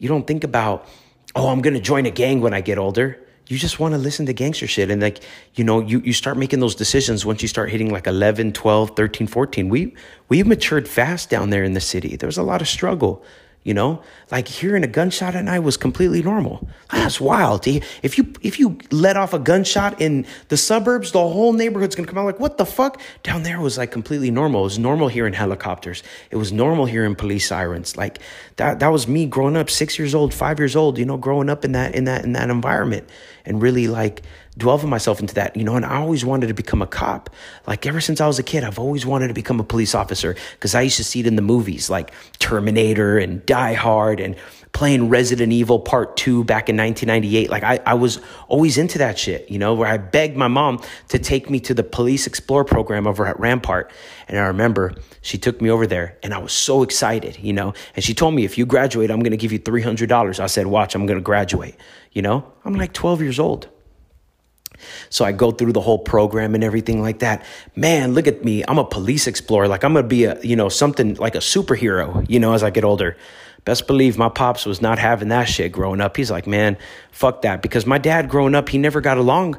you 0.00 0.08
don't 0.08 0.26
think 0.26 0.42
about, 0.42 0.88
oh, 1.36 1.50
I'm 1.50 1.62
gonna 1.62 1.78
join 1.78 2.04
a 2.06 2.10
gang 2.10 2.40
when 2.40 2.52
I 2.52 2.60
get 2.62 2.78
older 2.78 3.16
you 3.50 3.58
just 3.58 3.80
want 3.80 3.94
to 3.94 3.98
listen 3.98 4.26
to 4.26 4.32
gangster 4.32 4.68
shit. 4.68 4.90
And 4.90 5.02
like 5.02 5.22
you 5.54 5.64
know 5.64 5.80
you, 5.80 6.00
you 6.00 6.12
start 6.12 6.36
making 6.36 6.60
those 6.60 6.74
decisions 6.74 7.26
once 7.26 7.42
you 7.42 7.48
start 7.48 7.70
hitting 7.70 7.90
like 7.90 8.06
11 8.06 8.52
12 8.52 8.96
13 8.96 9.26
14 9.26 9.68
we 9.68 9.94
we've 10.28 10.46
matured 10.46 10.88
fast 10.88 11.28
down 11.28 11.50
there 11.50 11.64
in 11.64 11.74
the 11.74 11.80
city. 11.80 12.16
There 12.16 12.28
was 12.28 12.38
a 12.38 12.42
lot 12.42 12.60
of 12.60 12.68
struggle 12.68 13.24
you 13.62 13.74
know, 13.74 14.02
like 14.30 14.48
hearing 14.48 14.84
a 14.84 14.86
gunshot 14.86 15.34
at 15.34 15.44
night 15.44 15.58
was 15.58 15.76
completely 15.76 16.22
normal. 16.22 16.66
That's 16.90 17.20
wild. 17.20 17.66
If 17.66 18.16
you 18.16 18.32
if 18.40 18.58
you 18.58 18.78
let 18.90 19.18
off 19.18 19.34
a 19.34 19.38
gunshot 19.38 20.00
in 20.00 20.24
the 20.48 20.56
suburbs, 20.56 21.12
the 21.12 21.18
whole 21.18 21.52
neighborhood's 21.52 21.94
gonna 21.94 22.08
come 22.08 22.16
out 22.16 22.24
like, 22.24 22.40
what 22.40 22.56
the 22.56 22.64
fuck? 22.64 22.98
Down 23.22 23.42
there 23.42 23.60
was 23.60 23.76
like 23.76 23.90
completely 23.90 24.30
normal. 24.30 24.62
It 24.62 24.64
was 24.64 24.78
normal 24.78 25.08
hearing 25.08 25.34
helicopters. 25.34 26.02
It 26.30 26.36
was 26.36 26.52
normal 26.52 26.86
hearing 26.86 27.14
police 27.14 27.46
sirens. 27.46 27.98
Like 27.98 28.20
that 28.56 28.80
that 28.80 28.88
was 28.88 29.06
me 29.06 29.26
growing 29.26 29.58
up, 29.58 29.68
six 29.68 29.98
years 29.98 30.14
old, 30.14 30.32
five 30.32 30.58
years 30.58 30.74
old. 30.74 30.96
You 30.96 31.04
know, 31.04 31.18
growing 31.18 31.50
up 31.50 31.62
in 31.62 31.72
that 31.72 31.94
in 31.94 32.04
that 32.04 32.24
in 32.24 32.32
that 32.32 32.48
environment, 32.48 33.10
and 33.44 33.60
really 33.60 33.88
like 33.88 34.22
delving 34.60 34.88
myself 34.88 35.20
into 35.20 35.34
that, 35.34 35.56
you 35.56 35.64
know, 35.64 35.74
and 35.74 35.84
I 35.84 35.96
always 35.96 36.24
wanted 36.24 36.46
to 36.46 36.54
become 36.54 36.80
a 36.82 36.86
cop. 36.86 37.30
Like 37.66 37.86
ever 37.86 38.00
since 38.00 38.20
I 38.20 38.26
was 38.26 38.38
a 38.38 38.42
kid, 38.44 38.62
I've 38.62 38.78
always 38.78 39.04
wanted 39.04 39.28
to 39.28 39.34
become 39.34 39.58
a 39.58 39.64
police 39.64 39.94
officer 39.94 40.36
because 40.52 40.74
I 40.74 40.82
used 40.82 40.96
to 40.98 41.04
see 41.04 41.20
it 41.20 41.26
in 41.26 41.36
the 41.36 41.42
movies 41.42 41.90
like 41.90 42.12
Terminator 42.38 43.18
and 43.18 43.44
Die 43.44 43.74
Hard 43.74 44.20
and 44.20 44.36
playing 44.72 45.08
Resident 45.08 45.52
Evil 45.52 45.80
Part 45.80 46.16
2 46.16 46.44
back 46.44 46.68
in 46.68 46.76
1998. 46.76 47.50
Like 47.50 47.64
I, 47.64 47.80
I 47.84 47.94
was 47.94 48.20
always 48.48 48.78
into 48.78 48.98
that 48.98 49.18
shit, 49.18 49.50
you 49.50 49.58
know, 49.58 49.74
where 49.74 49.88
I 49.88 49.96
begged 49.96 50.36
my 50.36 50.48
mom 50.48 50.80
to 51.08 51.18
take 51.18 51.50
me 51.50 51.60
to 51.60 51.74
the 51.74 51.82
Police 51.82 52.26
Explore 52.26 52.64
program 52.64 53.06
over 53.06 53.26
at 53.26 53.38
Rampart. 53.40 53.90
And 54.28 54.38
I 54.38 54.42
remember 54.42 54.94
she 55.22 55.38
took 55.38 55.60
me 55.60 55.70
over 55.70 55.86
there 55.86 56.18
and 56.22 56.32
I 56.32 56.38
was 56.38 56.52
so 56.52 56.82
excited, 56.82 57.38
you 57.40 57.52
know, 57.52 57.74
and 57.96 58.04
she 58.04 58.14
told 58.14 58.34
me, 58.34 58.44
if 58.44 58.56
you 58.56 58.66
graduate, 58.66 59.10
I'm 59.10 59.20
going 59.20 59.32
to 59.32 59.36
give 59.36 59.52
you 59.52 59.58
$300. 59.58 60.38
I 60.40 60.46
said, 60.46 60.66
watch, 60.66 60.94
I'm 60.94 61.06
going 61.06 61.18
to 61.18 61.24
graduate, 61.24 61.74
you 62.12 62.22
know, 62.22 62.44
I'm 62.64 62.74
like 62.74 62.92
12 62.92 63.22
years 63.22 63.40
old. 63.40 63.68
So 65.08 65.24
I 65.24 65.32
go 65.32 65.50
through 65.50 65.72
the 65.72 65.80
whole 65.80 65.98
program 65.98 66.54
and 66.54 66.64
everything 66.64 67.02
like 67.02 67.20
that. 67.20 67.44
Man, 67.76 68.14
look 68.14 68.26
at 68.26 68.44
me. 68.44 68.64
I'm 68.66 68.78
a 68.78 68.84
police 68.84 69.26
explorer. 69.26 69.68
Like 69.68 69.84
I'm 69.84 69.92
going 69.92 70.04
to 70.04 70.08
be 70.08 70.24
a, 70.24 70.40
you 70.40 70.56
know, 70.56 70.68
something 70.68 71.14
like 71.14 71.34
a 71.34 71.38
superhero, 71.38 72.28
you 72.28 72.40
know, 72.40 72.54
as 72.54 72.62
I 72.62 72.70
get 72.70 72.84
older. 72.84 73.16
Best 73.64 73.86
believe 73.86 74.16
my 74.16 74.28
pops 74.28 74.64
was 74.64 74.80
not 74.80 74.98
having 74.98 75.28
that 75.28 75.44
shit 75.44 75.70
growing 75.70 76.00
up. 76.00 76.16
He's 76.16 76.30
like, 76.30 76.46
man, 76.46 76.78
fuck 77.10 77.42
that. 77.42 77.60
Because 77.60 77.84
my 77.84 77.98
dad 77.98 78.28
growing 78.28 78.54
up, 78.54 78.68
he 78.68 78.78
never 78.78 79.00
got 79.00 79.18
along 79.18 79.58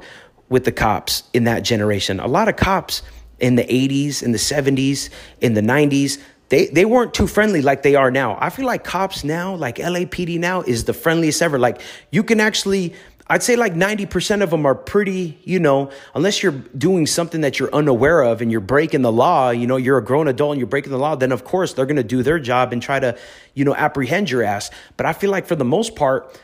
with 0.49 0.65
the 0.65 0.71
cops 0.71 1.23
in 1.33 1.43
that 1.45 1.61
generation. 1.63 2.19
A 2.19 2.27
lot 2.27 2.49
of 2.49 2.55
cops 2.55 3.03
in 3.39 3.55
the 3.55 3.63
80s, 3.63 4.23
in 4.23 4.31
the 4.31 4.37
70s, 4.37 5.09
in 5.39 5.53
the 5.53 5.61
90s, 5.61 6.19
they, 6.49 6.67
they 6.67 6.83
weren't 6.83 7.13
too 7.13 7.27
friendly 7.27 7.61
like 7.61 7.81
they 7.81 7.95
are 7.95 8.11
now. 8.11 8.37
I 8.41 8.49
feel 8.49 8.65
like 8.65 8.83
cops 8.83 9.23
now, 9.23 9.55
like 9.55 9.77
LAPD 9.77 10.37
now, 10.37 10.61
is 10.61 10.83
the 10.83 10.93
friendliest 10.93 11.41
ever. 11.41 11.57
Like 11.57 11.81
you 12.11 12.23
can 12.23 12.41
actually 12.41 12.93
I'd 13.31 13.43
say 13.43 13.55
like 13.55 13.75
90% 13.75 14.43
of 14.43 14.49
them 14.49 14.65
are 14.65 14.75
pretty, 14.75 15.39
you 15.45 15.57
know, 15.57 15.89
unless 16.13 16.43
you're 16.43 16.51
doing 16.51 17.07
something 17.07 17.39
that 17.41 17.59
you're 17.59 17.73
unaware 17.73 18.23
of 18.23 18.41
and 18.41 18.51
you're 18.51 18.59
breaking 18.59 19.03
the 19.03 19.11
law, 19.11 19.51
you 19.51 19.67
know, 19.67 19.77
you're 19.77 19.97
a 19.97 20.03
grown 20.03 20.27
adult 20.27 20.51
and 20.51 20.59
you're 20.59 20.67
breaking 20.67 20.91
the 20.91 20.97
law, 20.97 21.15
then 21.15 21.31
of 21.31 21.45
course 21.45 21.71
they're 21.73 21.85
going 21.85 21.95
to 21.95 22.03
do 22.03 22.23
their 22.23 22.39
job 22.39 22.73
and 22.73 22.81
try 22.81 22.99
to, 22.99 23.17
you 23.53 23.63
know, 23.63 23.73
apprehend 23.73 24.29
your 24.29 24.43
ass. 24.43 24.69
But 24.97 25.05
I 25.05 25.13
feel 25.13 25.31
like 25.31 25.47
for 25.47 25.55
the 25.55 25.63
most 25.63 25.95
part, 25.95 26.37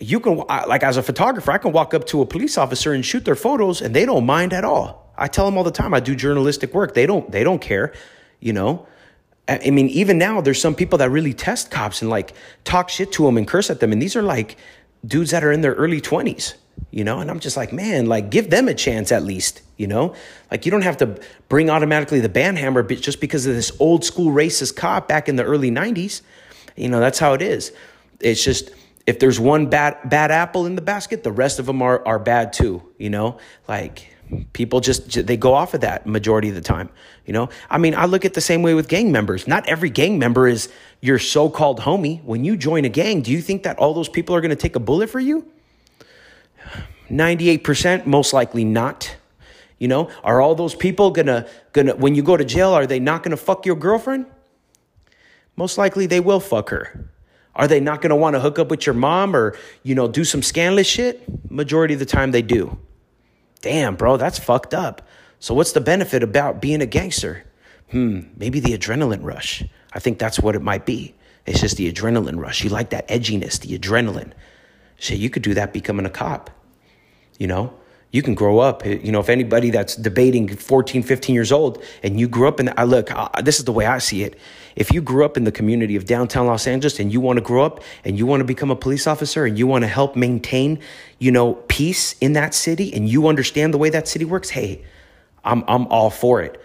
you 0.00 0.18
can, 0.18 0.38
like 0.66 0.82
as 0.82 0.96
a 0.96 1.04
photographer, 1.04 1.52
I 1.52 1.58
can 1.58 1.70
walk 1.70 1.94
up 1.94 2.04
to 2.08 2.20
a 2.20 2.26
police 2.26 2.58
officer 2.58 2.92
and 2.92 3.06
shoot 3.06 3.24
their 3.24 3.36
photos 3.36 3.80
and 3.80 3.94
they 3.94 4.04
don't 4.04 4.26
mind 4.26 4.52
at 4.52 4.64
all. 4.64 5.14
I 5.16 5.28
tell 5.28 5.44
them 5.44 5.56
all 5.56 5.62
the 5.62 5.70
time, 5.70 5.94
I 5.94 6.00
do 6.00 6.16
journalistic 6.16 6.74
work. 6.74 6.94
They 6.94 7.06
don't, 7.06 7.30
they 7.30 7.44
don't 7.44 7.60
care, 7.60 7.92
you 8.40 8.52
know. 8.52 8.88
I 9.46 9.70
mean, 9.70 9.88
even 9.90 10.16
now, 10.16 10.40
there's 10.40 10.60
some 10.60 10.74
people 10.74 10.98
that 10.98 11.10
really 11.10 11.34
test 11.34 11.70
cops 11.70 12.00
and 12.00 12.10
like 12.10 12.32
talk 12.64 12.88
shit 12.88 13.12
to 13.12 13.26
them 13.26 13.36
and 13.36 13.46
curse 13.46 13.68
at 13.68 13.78
them. 13.78 13.92
And 13.92 14.00
these 14.00 14.16
are 14.16 14.22
like 14.22 14.56
dudes 15.06 15.30
that 15.30 15.44
are 15.44 15.52
in 15.52 15.60
their 15.60 15.74
early 15.74 16.00
20s, 16.00 16.54
you 16.90 17.04
know? 17.04 17.20
And 17.20 17.30
I'm 17.30 17.40
just 17.40 17.56
like, 17.56 17.72
man, 17.72 18.06
like 18.06 18.30
give 18.30 18.50
them 18.50 18.68
a 18.68 18.74
chance 18.74 19.12
at 19.12 19.22
least, 19.22 19.62
you 19.76 19.86
know? 19.86 20.14
Like 20.50 20.64
you 20.64 20.70
don't 20.70 20.82
have 20.82 20.96
to 20.98 21.20
bring 21.48 21.70
automatically 21.70 22.20
the 22.20 22.28
band 22.28 22.58
hammer 22.58 22.82
just 22.82 23.20
because 23.20 23.46
of 23.46 23.54
this 23.54 23.72
old 23.80 24.04
school 24.04 24.32
racist 24.32 24.76
cop 24.76 25.08
back 25.08 25.28
in 25.28 25.36
the 25.36 25.44
early 25.44 25.70
90s. 25.70 26.22
You 26.76 26.88
know, 26.88 27.00
that's 27.00 27.18
how 27.18 27.34
it 27.34 27.42
is. 27.42 27.72
It's 28.20 28.42
just 28.42 28.70
if 29.06 29.18
there's 29.18 29.38
one 29.38 29.66
bad 29.68 29.98
bad 30.08 30.30
apple 30.30 30.66
in 30.66 30.76
the 30.76 30.82
basket, 30.82 31.22
the 31.22 31.32
rest 31.32 31.58
of 31.58 31.66
them 31.66 31.82
are 31.82 32.06
are 32.06 32.18
bad 32.18 32.52
too, 32.52 32.82
you 32.98 33.10
know? 33.10 33.38
Like 33.68 34.13
people 34.52 34.80
just 34.80 35.26
they 35.26 35.36
go 35.36 35.54
off 35.54 35.74
of 35.74 35.80
that 35.80 36.06
majority 36.06 36.48
of 36.48 36.54
the 36.54 36.60
time 36.60 36.88
you 37.26 37.32
know? 37.32 37.48
I 37.70 37.78
mean 37.78 37.94
i 37.94 38.04
look 38.04 38.24
at 38.24 38.34
the 38.34 38.40
same 38.40 38.62
way 38.62 38.74
with 38.74 38.88
gang 38.88 39.10
members. 39.12 39.46
Not 39.46 39.68
every 39.68 39.90
gang 39.90 40.18
member 40.18 40.46
is 40.46 40.68
your 41.00 41.18
so-called 41.18 41.80
homie. 41.80 42.22
When 42.24 42.44
you 42.44 42.56
join 42.56 42.84
a 42.84 42.88
gang 42.88 43.22
do 43.22 43.30
you 43.30 43.40
think 43.40 43.62
that 43.62 43.78
all 43.78 43.94
those 43.94 44.08
people 44.08 44.34
are 44.34 44.40
going 44.40 44.50
to 44.50 44.56
take 44.56 44.76
a 44.76 44.80
bullet 44.80 45.10
for 45.10 45.20
you? 45.20 45.46
98% 47.10 48.06
most 48.06 48.32
likely 48.32 48.64
not 48.64 49.16
you 49.78 49.88
know? 49.88 50.08
Are 50.22 50.40
all 50.40 50.54
those 50.54 50.74
people 50.74 51.10
gonna 51.10 51.46
gonna 51.72 51.94
when 51.96 52.14
you 52.14 52.22
go 52.22 52.36
to 52.36 52.44
jail 52.44 52.70
are 52.72 52.86
they 52.86 53.00
not 53.00 53.22
gonna 53.22 53.36
fuck 53.36 53.66
your 53.66 53.76
girlfriend? 53.76 54.26
Most 55.56 55.78
likely 55.78 56.06
they 56.06 56.20
will 56.20 56.40
fuck 56.40 56.70
her. 56.70 57.10
Are 57.54 57.68
they 57.68 57.80
not 57.80 58.00
gonna 58.00 58.16
want 58.16 58.34
to 58.34 58.40
hook 58.40 58.58
up 58.58 58.68
with 58.68 58.86
your 58.86 58.94
mom 58.94 59.36
or 59.36 59.56
you 59.82 59.94
know 59.94 60.08
do 60.08 60.24
some 60.24 60.42
scandalous 60.42 60.86
shit? 60.86 61.22
Majority 61.50 61.94
of 61.94 62.00
the 62.00 62.06
time 62.06 62.30
they 62.30 62.42
do 62.42 62.78
Damn, 63.64 63.96
bro, 63.96 64.18
that's 64.18 64.38
fucked 64.38 64.74
up. 64.74 65.00
So, 65.40 65.54
what's 65.54 65.72
the 65.72 65.80
benefit 65.80 66.22
about 66.22 66.60
being 66.60 66.82
a 66.82 66.86
gangster? 66.86 67.44
Hmm, 67.92 68.24
maybe 68.36 68.60
the 68.60 68.76
adrenaline 68.76 69.24
rush. 69.24 69.64
I 69.94 70.00
think 70.00 70.18
that's 70.18 70.38
what 70.38 70.54
it 70.54 70.60
might 70.60 70.84
be. 70.84 71.14
It's 71.46 71.62
just 71.62 71.78
the 71.78 71.90
adrenaline 71.90 72.38
rush. 72.38 72.62
You 72.62 72.68
like 72.68 72.90
that 72.90 73.08
edginess, 73.08 73.58
the 73.58 73.78
adrenaline. 73.78 74.32
Shit, 74.96 75.16
you 75.16 75.30
could 75.30 75.42
do 75.42 75.54
that 75.54 75.72
becoming 75.72 76.04
a 76.04 76.10
cop. 76.10 76.50
You 77.38 77.46
know, 77.46 77.72
you 78.14 78.22
can 78.22 78.34
grow 78.34 78.60
up. 78.60 78.86
Eh, 78.86 79.00
you 79.02 79.10
know, 79.10 79.18
if 79.18 79.28
anybody 79.28 79.70
that's 79.70 79.96
debating 79.96 80.46
14, 80.46 81.02
15 81.02 81.34
years 81.34 81.50
old 81.50 81.82
and 82.04 82.20
you 82.20 82.28
grew 82.28 82.46
up 82.46 82.60
in, 82.60 82.66
the, 82.66 82.80
I 82.80 82.84
look, 82.84 83.10
I, 83.10 83.42
this 83.42 83.58
is 83.58 83.64
the 83.64 83.72
way 83.72 83.86
I 83.86 83.98
see 83.98 84.22
it. 84.22 84.38
If 84.76 84.92
you 84.92 85.02
grew 85.02 85.24
up 85.24 85.36
in 85.36 85.42
the 85.42 85.50
community 85.50 85.96
of 85.96 86.04
downtown 86.04 86.46
Los 86.46 86.68
Angeles 86.68 87.00
and 87.00 87.12
you 87.12 87.20
want 87.20 87.38
to 87.38 87.40
grow 87.40 87.64
up 87.64 87.82
and 88.04 88.16
you 88.16 88.24
want 88.24 88.40
to 88.40 88.44
become 88.44 88.70
a 88.70 88.76
police 88.76 89.08
officer 89.08 89.44
and 89.44 89.58
you 89.58 89.66
want 89.66 89.82
to 89.82 89.88
help 89.88 90.14
maintain, 90.14 90.78
you 91.18 91.32
know, 91.32 91.54
peace 91.66 92.14
in 92.20 92.34
that 92.34 92.54
city 92.54 92.94
and 92.94 93.08
you 93.08 93.26
understand 93.26 93.74
the 93.74 93.78
way 93.78 93.90
that 93.90 94.06
city 94.06 94.24
works, 94.24 94.50
hey, 94.50 94.84
I'm, 95.44 95.64
I'm 95.66 95.88
all 95.88 96.10
for 96.10 96.40
it. 96.40 96.62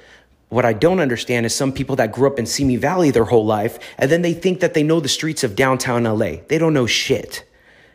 What 0.50 0.66
I 0.66 0.74
don't 0.74 1.00
understand 1.00 1.48
is 1.48 1.56
some 1.56 1.74
people 1.74 1.96
that 1.96 2.12
grew 2.12 2.28
up 2.28 2.38
in 2.38 2.46
Simi 2.46 2.76
Valley 2.76 3.10
their 3.10 3.26
whole 3.26 3.46
life 3.46 3.80
and 3.98 4.12
then 4.12 4.22
they 4.22 4.34
think 4.34 4.60
that 4.60 4.76
they 4.76 4.84
know 4.84 5.00
the 5.00 5.10
streets 5.10 5.44
of 5.44 5.56
downtown 5.56 6.04
LA. 6.04 6.42
They 6.48 6.60
don't 6.60 6.76
know 6.76 6.86
shit. 6.86 7.44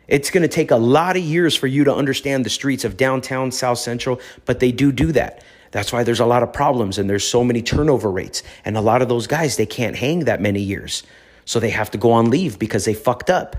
It's 0.07 0.29
going 0.29 0.43
to 0.43 0.47
take 0.47 0.71
a 0.71 0.75
lot 0.75 1.17
of 1.17 1.23
years 1.23 1.55
for 1.55 1.67
you 1.67 1.83
to 1.85 1.93
understand 1.93 2.45
the 2.45 2.49
streets 2.49 2.83
of 2.83 2.97
downtown, 2.97 3.51
South 3.51 3.79
Central, 3.79 4.19
but 4.45 4.59
they 4.59 4.71
do 4.71 4.91
do 4.91 5.11
that. 5.13 5.43
That's 5.71 5.91
why 5.91 6.03
there's 6.03 6.19
a 6.19 6.25
lot 6.25 6.43
of 6.43 6.53
problems 6.53 6.97
and 6.97 7.09
there's 7.09 7.27
so 7.27 7.43
many 7.43 7.61
turnover 7.61 8.09
rates. 8.09 8.43
And 8.63 8.77
a 8.77 8.81
lot 8.81 9.01
of 9.01 9.09
those 9.09 9.27
guys, 9.27 9.57
they 9.57 9.65
can't 9.65 9.95
hang 9.95 10.21
that 10.21 10.41
many 10.41 10.61
years. 10.61 11.03
So 11.43 11.59
they 11.59 11.71
have 11.71 11.91
to 11.91 11.97
go 11.97 12.11
on 12.11 12.29
leave 12.29 12.57
because 12.57 12.85
they 12.85 12.93
fucked 12.93 13.29
up. 13.29 13.55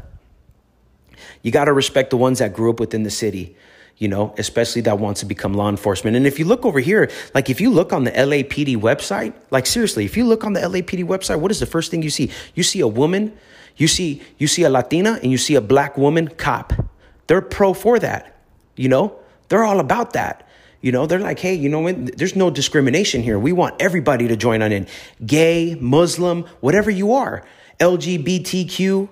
You 1.42 1.50
got 1.50 1.66
to 1.66 1.72
respect 1.72 2.10
the 2.10 2.16
ones 2.16 2.38
that 2.38 2.54
grew 2.54 2.70
up 2.70 2.80
within 2.80 3.02
the 3.02 3.10
city, 3.10 3.56
you 3.98 4.08
know, 4.08 4.34
especially 4.38 4.82
that 4.82 4.98
wants 4.98 5.20
to 5.20 5.26
become 5.26 5.54
law 5.54 5.68
enforcement. 5.68 6.16
And 6.16 6.26
if 6.26 6.38
you 6.38 6.44
look 6.44 6.64
over 6.64 6.80
here, 6.80 7.10
like 7.34 7.50
if 7.50 7.60
you 7.60 7.70
look 7.70 7.92
on 7.92 8.04
the 8.04 8.10
LAPD 8.10 8.76
website, 8.76 9.34
like 9.50 9.66
seriously, 9.66 10.04
if 10.04 10.16
you 10.16 10.24
look 10.24 10.42
on 10.42 10.54
the 10.54 10.60
LAPD 10.60 11.04
website, 11.04 11.38
what 11.38 11.50
is 11.50 11.60
the 11.60 11.66
first 11.66 11.90
thing 11.90 12.02
you 12.02 12.10
see? 12.10 12.30
You 12.54 12.62
see 12.62 12.80
a 12.80 12.88
woman 12.88 13.36
you 13.76 13.88
see, 13.88 14.22
you 14.38 14.46
see 14.46 14.62
a 14.62 14.70
Latina 14.70 15.18
and 15.22 15.30
you 15.30 15.38
see 15.38 15.54
a 15.54 15.60
black 15.60 15.96
woman 15.96 16.28
cop. 16.28 16.72
They're 17.26 17.42
pro 17.42 17.74
for 17.74 17.98
that. 17.98 18.36
You 18.76 18.88
know, 18.88 19.18
they're 19.48 19.64
all 19.64 19.80
about 19.80 20.12
that. 20.14 20.48
You 20.80 20.92
know, 20.92 21.06
they're 21.06 21.18
like, 21.18 21.38
hey, 21.38 21.54
you 21.54 21.68
know 21.68 21.80
what? 21.80 22.16
There's 22.16 22.36
no 22.36 22.50
discrimination 22.50 23.22
here. 23.22 23.38
We 23.38 23.52
want 23.52 23.80
everybody 23.80 24.28
to 24.28 24.36
join 24.36 24.62
on 24.62 24.72
in. 24.72 24.86
Gay, 25.24 25.74
Muslim, 25.80 26.44
whatever 26.60 26.90
you 26.90 27.14
are, 27.14 27.44
LGBTQ. 27.80 29.08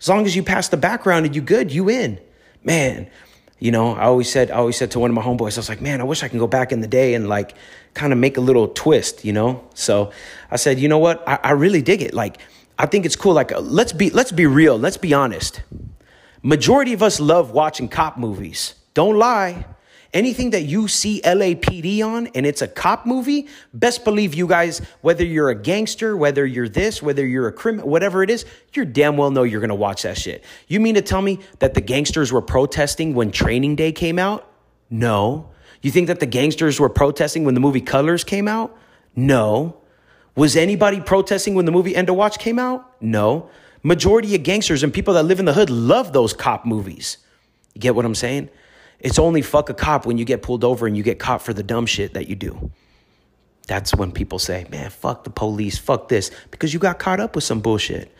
As 0.00 0.08
long 0.08 0.26
as 0.26 0.34
you 0.34 0.42
pass 0.42 0.68
the 0.68 0.76
background 0.76 1.26
and 1.26 1.36
you 1.36 1.42
good, 1.42 1.70
you 1.70 1.88
in. 1.88 2.18
Man, 2.64 3.08
you 3.58 3.70
know, 3.70 3.94
I 3.94 4.04
always 4.04 4.28
said, 4.28 4.50
I 4.50 4.56
always 4.56 4.76
said 4.76 4.90
to 4.92 4.98
one 4.98 5.10
of 5.10 5.14
my 5.14 5.22
homeboys, 5.22 5.56
I 5.56 5.60
was 5.60 5.68
like, 5.68 5.80
man, 5.80 6.00
I 6.00 6.04
wish 6.04 6.24
I 6.24 6.28
can 6.28 6.40
go 6.40 6.48
back 6.48 6.72
in 6.72 6.80
the 6.80 6.88
day 6.88 7.14
and 7.14 7.28
like 7.28 7.54
kind 7.94 8.12
of 8.12 8.18
make 8.18 8.36
a 8.36 8.40
little 8.40 8.66
twist, 8.66 9.24
you 9.24 9.32
know? 9.32 9.64
So 9.74 10.10
I 10.50 10.56
said, 10.56 10.80
you 10.80 10.88
know 10.88 10.98
what? 10.98 11.22
I, 11.28 11.38
I 11.44 11.50
really 11.52 11.82
dig 11.82 12.02
it. 12.02 12.12
Like, 12.12 12.38
I 12.78 12.86
think 12.86 13.04
it's 13.06 13.16
cool. 13.16 13.34
Like, 13.34 13.52
uh, 13.52 13.60
let's 13.60 13.92
be 13.92 14.10
let's 14.10 14.32
be 14.32 14.46
real. 14.46 14.78
Let's 14.78 14.96
be 14.96 15.14
honest. 15.14 15.62
Majority 16.42 16.92
of 16.92 17.02
us 17.02 17.20
love 17.20 17.52
watching 17.52 17.88
cop 17.88 18.18
movies. 18.18 18.74
Don't 18.94 19.16
lie. 19.16 19.64
Anything 20.12 20.50
that 20.50 20.62
you 20.62 20.88
see 20.88 21.22
LAPD 21.22 22.04
on 22.04 22.26
and 22.28 22.44
it's 22.44 22.60
a 22.60 22.68
cop 22.68 23.06
movie, 23.06 23.48
best 23.72 24.04
believe 24.04 24.34
you 24.34 24.46
guys, 24.46 24.82
whether 25.00 25.24
you're 25.24 25.48
a 25.48 25.54
gangster, 25.54 26.14
whether 26.14 26.44
you're 26.44 26.68
this, 26.68 27.02
whether 27.02 27.26
you're 27.26 27.48
a 27.48 27.52
criminal, 27.52 27.88
whatever 27.88 28.22
it 28.22 28.28
is, 28.28 28.44
you 28.74 28.84
damn 28.84 29.16
well 29.16 29.30
know 29.30 29.42
you're 29.42 29.62
gonna 29.62 29.74
watch 29.74 30.02
that 30.02 30.18
shit. 30.18 30.44
You 30.68 30.80
mean 30.80 30.96
to 30.96 31.02
tell 31.02 31.22
me 31.22 31.38
that 31.60 31.72
the 31.72 31.80
gangsters 31.80 32.30
were 32.30 32.42
protesting 32.42 33.14
when 33.14 33.30
Training 33.30 33.76
Day 33.76 33.92
came 33.92 34.18
out? 34.18 34.46
No. 34.90 35.48
You 35.80 35.90
think 35.90 36.08
that 36.08 36.20
the 36.20 36.26
gangsters 36.26 36.78
were 36.78 36.90
protesting 36.90 37.44
when 37.44 37.54
the 37.54 37.60
movie 37.60 37.80
Colors 37.80 38.22
came 38.22 38.48
out? 38.48 38.76
No. 39.16 39.78
Was 40.34 40.56
anybody 40.56 41.00
protesting 41.00 41.54
when 41.54 41.66
the 41.66 41.72
movie 41.72 41.94
End 41.94 42.08
of 42.08 42.16
Watch 42.16 42.38
came 42.38 42.58
out? 42.58 43.02
No. 43.02 43.50
Majority 43.82 44.34
of 44.34 44.42
gangsters 44.42 44.82
and 44.82 44.92
people 44.92 45.14
that 45.14 45.24
live 45.24 45.40
in 45.40 45.44
the 45.44 45.52
hood 45.52 45.68
love 45.68 46.12
those 46.12 46.32
cop 46.32 46.64
movies. 46.64 47.18
You 47.74 47.80
get 47.80 47.94
what 47.94 48.04
I'm 48.04 48.14
saying? 48.14 48.48
It's 49.00 49.18
only 49.18 49.42
fuck 49.42 49.68
a 49.68 49.74
cop 49.74 50.06
when 50.06 50.16
you 50.16 50.24
get 50.24 50.42
pulled 50.42 50.64
over 50.64 50.86
and 50.86 50.96
you 50.96 51.02
get 51.02 51.18
caught 51.18 51.42
for 51.42 51.52
the 51.52 51.62
dumb 51.62 51.86
shit 51.86 52.14
that 52.14 52.28
you 52.28 52.36
do. 52.36 52.70
That's 53.66 53.94
when 53.94 54.12
people 54.12 54.38
say, 54.38 54.66
man, 54.70 54.90
fuck 54.90 55.24
the 55.24 55.30
police, 55.30 55.78
fuck 55.78 56.08
this, 56.08 56.30
because 56.50 56.72
you 56.72 56.80
got 56.80 56.98
caught 56.98 57.20
up 57.20 57.34
with 57.34 57.44
some 57.44 57.60
bullshit. 57.60 58.14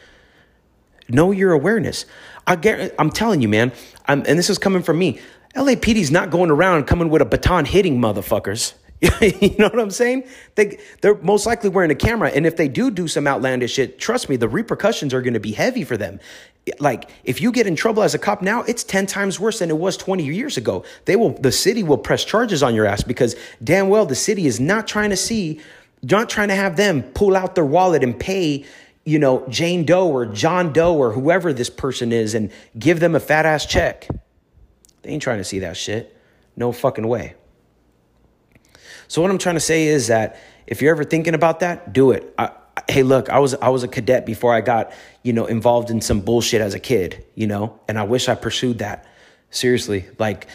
Know 1.09 1.31
your 1.31 1.53
awareness. 1.53 2.07
I 2.47 2.57
get, 2.57 2.95
I'm 2.99 3.11
telling 3.11 3.43
you, 3.43 3.49
man, 3.49 3.73
I'm, 4.07 4.23
and 4.27 4.39
this 4.39 4.51
is 4.51 4.59
coming 4.59 4.83
from 4.83 4.99
me. 4.99 5.21
LAPD's 5.55 6.11
not 6.11 6.31
going 6.31 6.51
around 6.51 6.87
coming 6.87 7.11
with 7.11 7.23
a 7.23 7.27
baton 7.27 7.65
hitting 7.65 8.01
motherfuckers. 8.01 8.75
you 9.21 9.57
know 9.59 9.67
what 9.67 9.81
I'm 9.81 9.91
saying? 9.91 10.25
They 10.55 10.79
they're 11.01 11.17
most 11.17 11.45
likely 11.45 11.69
wearing 11.71 11.91
a 11.91 11.97
camera, 11.97 12.31
and 12.31 12.47
if 12.47 12.57
they 12.57 12.69
do 12.69 12.89
do 12.89 13.09
some 13.09 13.27
outlandish 13.27 13.73
shit, 13.73 13.99
trust 13.99 14.29
me, 14.29 14.37
the 14.37 14.49
repercussions 14.49 15.13
are 15.13 15.21
going 15.21 15.35
to 15.35 15.41
be 15.41 15.53
heavy 15.53 15.83
for 15.83 15.97
them. 15.97 16.21
Like 16.79 17.11
if 17.25 17.41
you 17.41 17.51
get 17.51 17.67
in 17.67 17.75
trouble 17.75 18.05
as 18.05 18.15
a 18.15 18.19
cop 18.19 18.43
now, 18.43 18.63
it's 18.63 18.85
ten 18.85 19.07
times 19.07 19.41
worse 19.41 19.59
than 19.59 19.71
it 19.71 19.79
was 19.79 19.97
20 19.97 20.25
years 20.25 20.57
ago. 20.57 20.85
They 21.07 21.17
will, 21.17 21.31
the 21.31 21.51
city 21.51 21.83
will 21.83 21.99
press 21.99 22.25
charges 22.25 22.63
on 22.63 22.77
your 22.77 22.87
ass 22.87 23.03
because 23.03 23.35
damn 23.65 23.89
well 23.89 24.07
the 24.07 24.15
city 24.15 24.47
is 24.47 24.61
not 24.61 24.87
trying 24.87 25.11
to 25.11 25.17
see, 25.17 25.61
not 26.05 26.31
trying 26.31 26.49
to 26.49 26.55
have 26.55 26.77
them 26.77 27.03
pull 27.03 27.37
out 27.37 27.57
their 27.57 27.67
wallet 27.67 28.05
and 28.05 28.19
pay 28.19 28.65
you 29.05 29.19
know, 29.19 29.45
Jane 29.49 29.85
Doe 29.85 30.09
or 30.09 30.27
John 30.27 30.73
Doe 30.73 30.95
or 30.95 31.11
whoever 31.11 31.53
this 31.53 31.69
person 31.69 32.13
is 32.13 32.35
and 32.35 32.53
give 32.79 33.01
them 33.01 33.17
a 33.17 33.21
fat 33.21 33.47
ass 33.47 33.67
check. 33.67 34.07
They 35.03 35.11
ain't 35.11 35.23
trying 35.23 35.39
to 35.39 35.45
see 35.45 35.59
that 35.59 35.77
shit. 35.77 36.17
No 36.57 36.71
fucking 36.71 37.09
way. 37.09 37.35
So 39.13 39.21
what 39.21 39.31
I'm 39.31 39.37
trying 39.37 39.57
to 39.57 39.61
say 39.61 39.89
is 39.89 40.07
that 40.07 40.41
if 40.67 40.81
you're 40.81 40.91
ever 40.91 41.05
thinking 41.05 41.35
about 41.35 41.61
that, 41.61 41.93
do 41.93 42.13
it. 42.13 42.33
I, 42.39 42.51
hey, 42.89 43.03
look, 43.03 43.29
I 43.29 43.41
was 43.41 43.53
I 43.53 43.69
was 43.69 43.83
a 43.83 43.89
cadet 43.89 44.25
before 44.25 44.55
I 44.55 44.63
got 44.63 44.91
you 45.23 45.35
know 45.35 45.45
involved 45.45 45.91
in 45.91 46.01
some 46.01 46.21
bullshit 46.21 46.63
as 46.63 46.73
a 46.73 46.79
kid, 46.79 47.23
you 47.35 47.47
know, 47.47 47.79
and 47.89 47.99
I 47.99 48.05
wish 48.05 48.31
I 48.31 48.35
pursued 48.35 48.79
that. 48.79 49.05
Seriously, 49.51 50.07
like 50.19 50.47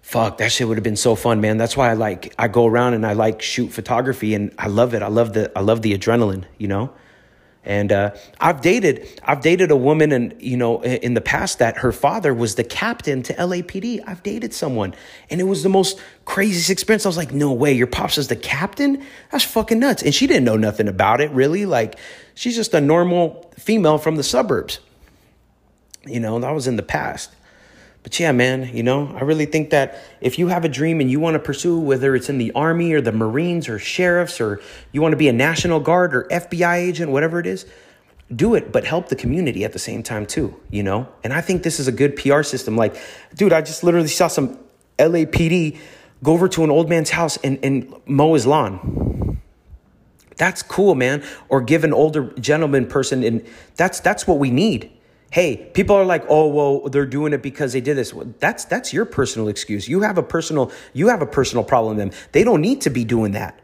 fuck 0.00 0.38
that 0.38 0.52
shit 0.52 0.68
would 0.68 0.76
have 0.76 0.84
been 0.84 0.96
so 0.96 1.14
fun 1.14 1.40
man 1.40 1.56
that's 1.56 1.78
why 1.78 1.88
i 1.88 1.94
like 1.94 2.34
i 2.38 2.46
go 2.46 2.66
around 2.66 2.92
and 2.92 3.06
i 3.06 3.14
like 3.14 3.40
shoot 3.40 3.68
photography 3.68 4.34
and 4.34 4.54
i 4.58 4.66
love 4.66 4.92
it 4.92 5.00
i 5.00 5.06
love 5.08 5.32
the 5.32 5.50
i 5.56 5.62
love 5.62 5.80
the 5.80 5.96
adrenaline 5.96 6.44
you 6.58 6.68
know 6.68 6.92
And 7.64 7.92
uh, 7.92 8.14
I've 8.38 8.60
dated, 8.60 9.20
I've 9.22 9.40
dated 9.40 9.70
a 9.70 9.76
woman, 9.76 10.12
and 10.12 10.34
you 10.40 10.56
know, 10.56 10.82
in 10.82 11.14
the 11.14 11.20
past 11.20 11.60
that 11.60 11.78
her 11.78 11.92
father 11.92 12.34
was 12.34 12.56
the 12.56 12.64
captain 12.64 13.22
to 13.24 13.34
LAPD. 13.34 14.02
I've 14.06 14.22
dated 14.22 14.52
someone, 14.52 14.94
and 15.30 15.40
it 15.40 15.44
was 15.44 15.62
the 15.62 15.68
most 15.70 15.98
craziest 16.24 16.70
experience. 16.70 17.06
I 17.06 17.08
was 17.08 17.16
like, 17.16 17.32
no 17.32 17.52
way, 17.52 17.72
your 17.72 17.86
pops 17.86 18.18
is 18.18 18.28
the 18.28 18.36
captain? 18.36 19.04
That's 19.30 19.44
fucking 19.44 19.78
nuts. 19.78 20.02
And 20.02 20.14
she 20.14 20.26
didn't 20.26 20.44
know 20.44 20.56
nothing 20.56 20.88
about 20.88 21.20
it, 21.20 21.30
really. 21.30 21.64
Like, 21.64 21.98
she's 22.34 22.54
just 22.54 22.74
a 22.74 22.80
normal 22.80 23.50
female 23.58 23.98
from 23.98 24.16
the 24.16 24.22
suburbs. 24.22 24.80
You 26.06 26.20
know, 26.20 26.38
that 26.38 26.50
was 26.50 26.66
in 26.66 26.76
the 26.76 26.82
past. 26.82 27.33
But 28.04 28.20
yeah, 28.20 28.32
man, 28.32 28.70
you 28.76 28.82
know, 28.82 29.10
I 29.16 29.22
really 29.22 29.46
think 29.46 29.70
that 29.70 29.98
if 30.20 30.38
you 30.38 30.48
have 30.48 30.62
a 30.62 30.68
dream 30.68 31.00
and 31.00 31.10
you 31.10 31.18
want 31.18 31.34
to 31.34 31.38
pursue, 31.38 31.78
whether 31.78 32.14
it's 32.14 32.28
in 32.28 32.36
the 32.36 32.52
army 32.52 32.92
or 32.92 33.00
the 33.00 33.12
Marines 33.12 33.66
or 33.66 33.78
sheriffs 33.78 34.42
or 34.42 34.60
you 34.92 35.00
want 35.00 35.12
to 35.12 35.16
be 35.16 35.26
a 35.26 35.32
National 35.32 35.80
Guard 35.80 36.14
or 36.14 36.24
FBI 36.24 36.76
agent, 36.76 37.10
whatever 37.10 37.40
it 37.40 37.46
is, 37.46 37.64
do 38.34 38.54
it, 38.54 38.72
but 38.72 38.84
help 38.84 39.08
the 39.08 39.16
community 39.16 39.64
at 39.64 39.72
the 39.72 39.78
same 39.78 40.02
time 40.02 40.26
too, 40.26 40.54
you 40.70 40.82
know? 40.82 41.08
And 41.24 41.32
I 41.32 41.40
think 41.40 41.62
this 41.62 41.80
is 41.80 41.88
a 41.88 41.92
good 41.92 42.14
PR 42.14 42.42
system. 42.42 42.76
Like, 42.76 42.94
dude, 43.34 43.54
I 43.54 43.62
just 43.62 43.82
literally 43.82 44.08
saw 44.08 44.28
some 44.28 44.58
LAPD 44.98 45.78
go 46.22 46.34
over 46.34 46.46
to 46.48 46.62
an 46.62 46.70
old 46.70 46.90
man's 46.90 47.08
house 47.08 47.38
and, 47.38 47.58
and 47.62 47.94
mow 48.04 48.34
his 48.34 48.46
lawn. 48.46 49.40
That's 50.36 50.62
cool, 50.62 50.94
man. 50.94 51.24
Or 51.48 51.62
give 51.62 51.84
an 51.84 51.94
older 51.94 52.34
gentleman 52.34 52.86
person, 52.86 53.22
and 53.22 53.46
that's 53.76 54.00
that's 54.00 54.26
what 54.26 54.38
we 54.38 54.50
need 54.50 54.90
hey, 55.34 55.56
people 55.56 55.96
are 55.96 56.04
like, 56.04 56.24
oh, 56.28 56.46
well, 56.46 56.88
they're 56.88 57.04
doing 57.04 57.32
it 57.32 57.42
because 57.42 57.72
they 57.72 57.80
did 57.80 57.96
this. 57.96 58.14
That's 58.38 58.64
that's 58.66 58.92
your 58.92 59.04
personal 59.04 59.48
excuse. 59.48 59.88
You 59.88 60.02
have 60.02 60.16
a 60.16 60.22
personal 60.22 60.70
you 60.92 61.08
have 61.08 61.22
a 61.22 61.26
personal 61.26 61.64
problem 61.64 61.96
them. 61.96 62.12
They 62.30 62.44
don't 62.44 62.60
need 62.60 62.82
to 62.82 62.90
be 62.90 63.04
doing 63.04 63.32
that. 63.32 63.60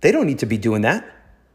They 0.00 0.10
don't 0.10 0.26
need 0.26 0.40
to 0.40 0.46
be 0.46 0.58
doing 0.58 0.82
that. 0.82 1.08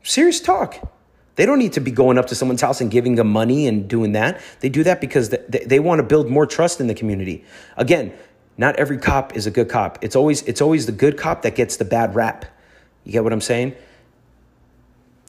Serious 0.03 0.39
talk. 0.39 0.89
They 1.35 1.45
don't 1.45 1.59
need 1.59 1.73
to 1.73 1.81
be 1.81 1.91
going 1.91 2.17
up 2.17 2.27
to 2.27 2.35
someone's 2.35 2.61
house 2.61 2.79
and 2.79 2.89
giving 2.89 3.15
them 3.15 3.27
money 3.27 3.67
and 3.67 3.89
doing 3.89 4.13
that. 4.13 4.39
They 4.61 4.69
do 4.69 4.85
that 4.85 5.01
because 5.01 5.27
they, 5.27 5.65
they 5.65 5.79
want 5.81 5.99
to 5.99 6.03
build 6.03 6.29
more 6.29 6.45
trust 6.45 6.79
in 6.79 6.87
the 6.87 6.95
community. 6.95 7.43
Again, 7.75 8.13
not 8.57 8.77
every 8.77 8.97
cop 8.97 9.35
is 9.35 9.45
a 9.45 9.51
good 9.51 9.67
cop. 9.67 10.01
It's 10.01 10.15
always 10.15 10.43
it's 10.43 10.61
always 10.61 10.85
the 10.85 10.93
good 10.93 11.17
cop 11.17 11.41
that 11.41 11.55
gets 11.55 11.75
the 11.75 11.83
bad 11.83 12.15
rap. 12.15 12.45
You 13.03 13.11
get 13.11 13.25
what 13.25 13.33
I'm 13.33 13.41
saying? 13.41 13.75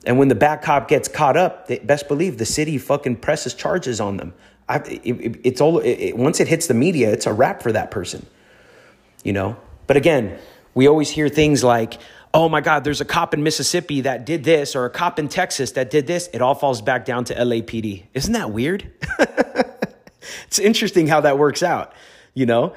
And 0.07 0.19
when 0.19 0.29
the 0.29 0.37
bad 0.37 0.63
cop 0.63 0.87
gets 0.87 1.09
caught 1.09 1.37
up, 1.37 1.67
they, 1.67 1.81
best 1.81 2.07
believe 2.07 2.39
the 2.39 2.47
city 2.47 2.79
fucking 2.79 3.17
presses 3.17 3.55
charges 3.55 4.01
on 4.01 4.17
them. 4.17 4.33
I, 4.69 4.77
it, 4.79 5.41
it's 5.45 5.61
all 5.61 5.81
it, 5.81 6.17
once 6.17 6.41
it 6.41 6.49
hits 6.49 6.69
the 6.69 6.75
media, 6.75 7.13
it's 7.13 7.27
a 7.27 7.33
wrap 7.33 7.63
for 7.63 7.73
that 7.73 7.91
person. 7.91 8.25
You 9.25 9.33
know. 9.33 9.57
But 9.89 9.97
again, 9.97 10.39
we 10.75 10.87
always 10.87 11.11
hear 11.11 11.29
things 11.29 11.63
like, 11.63 11.99
"Oh 12.33 12.49
my 12.49 12.61
God, 12.61 12.85
there's 12.85 13.01
a 13.01 13.05
cop 13.05 13.35
in 13.35 13.43
Mississippi 13.43 14.03
that 14.03 14.25
did 14.25 14.45
this, 14.45 14.77
or 14.77 14.85
a 14.85 14.91
cop 14.91 15.19
in 15.19 15.29
Texas 15.29 15.73
that 15.73 15.91
did 15.91 16.07
this." 16.07 16.29
It 16.33 16.41
all 16.41 16.55
falls 16.55 16.81
back 16.81 17.05
down 17.05 17.25
to 17.25 17.35
LAPD. 17.35 18.05
Isn't 18.15 18.33
that 18.33 18.51
weird? 18.51 18.91
it's 20.47 20.59
interesting 20.59 21.09
how 21.09 21.21
that 21.23 21.39
works 21.39 21.63
out. 21.63 21.93
You 22.35 22.47
know, 22.47 22.75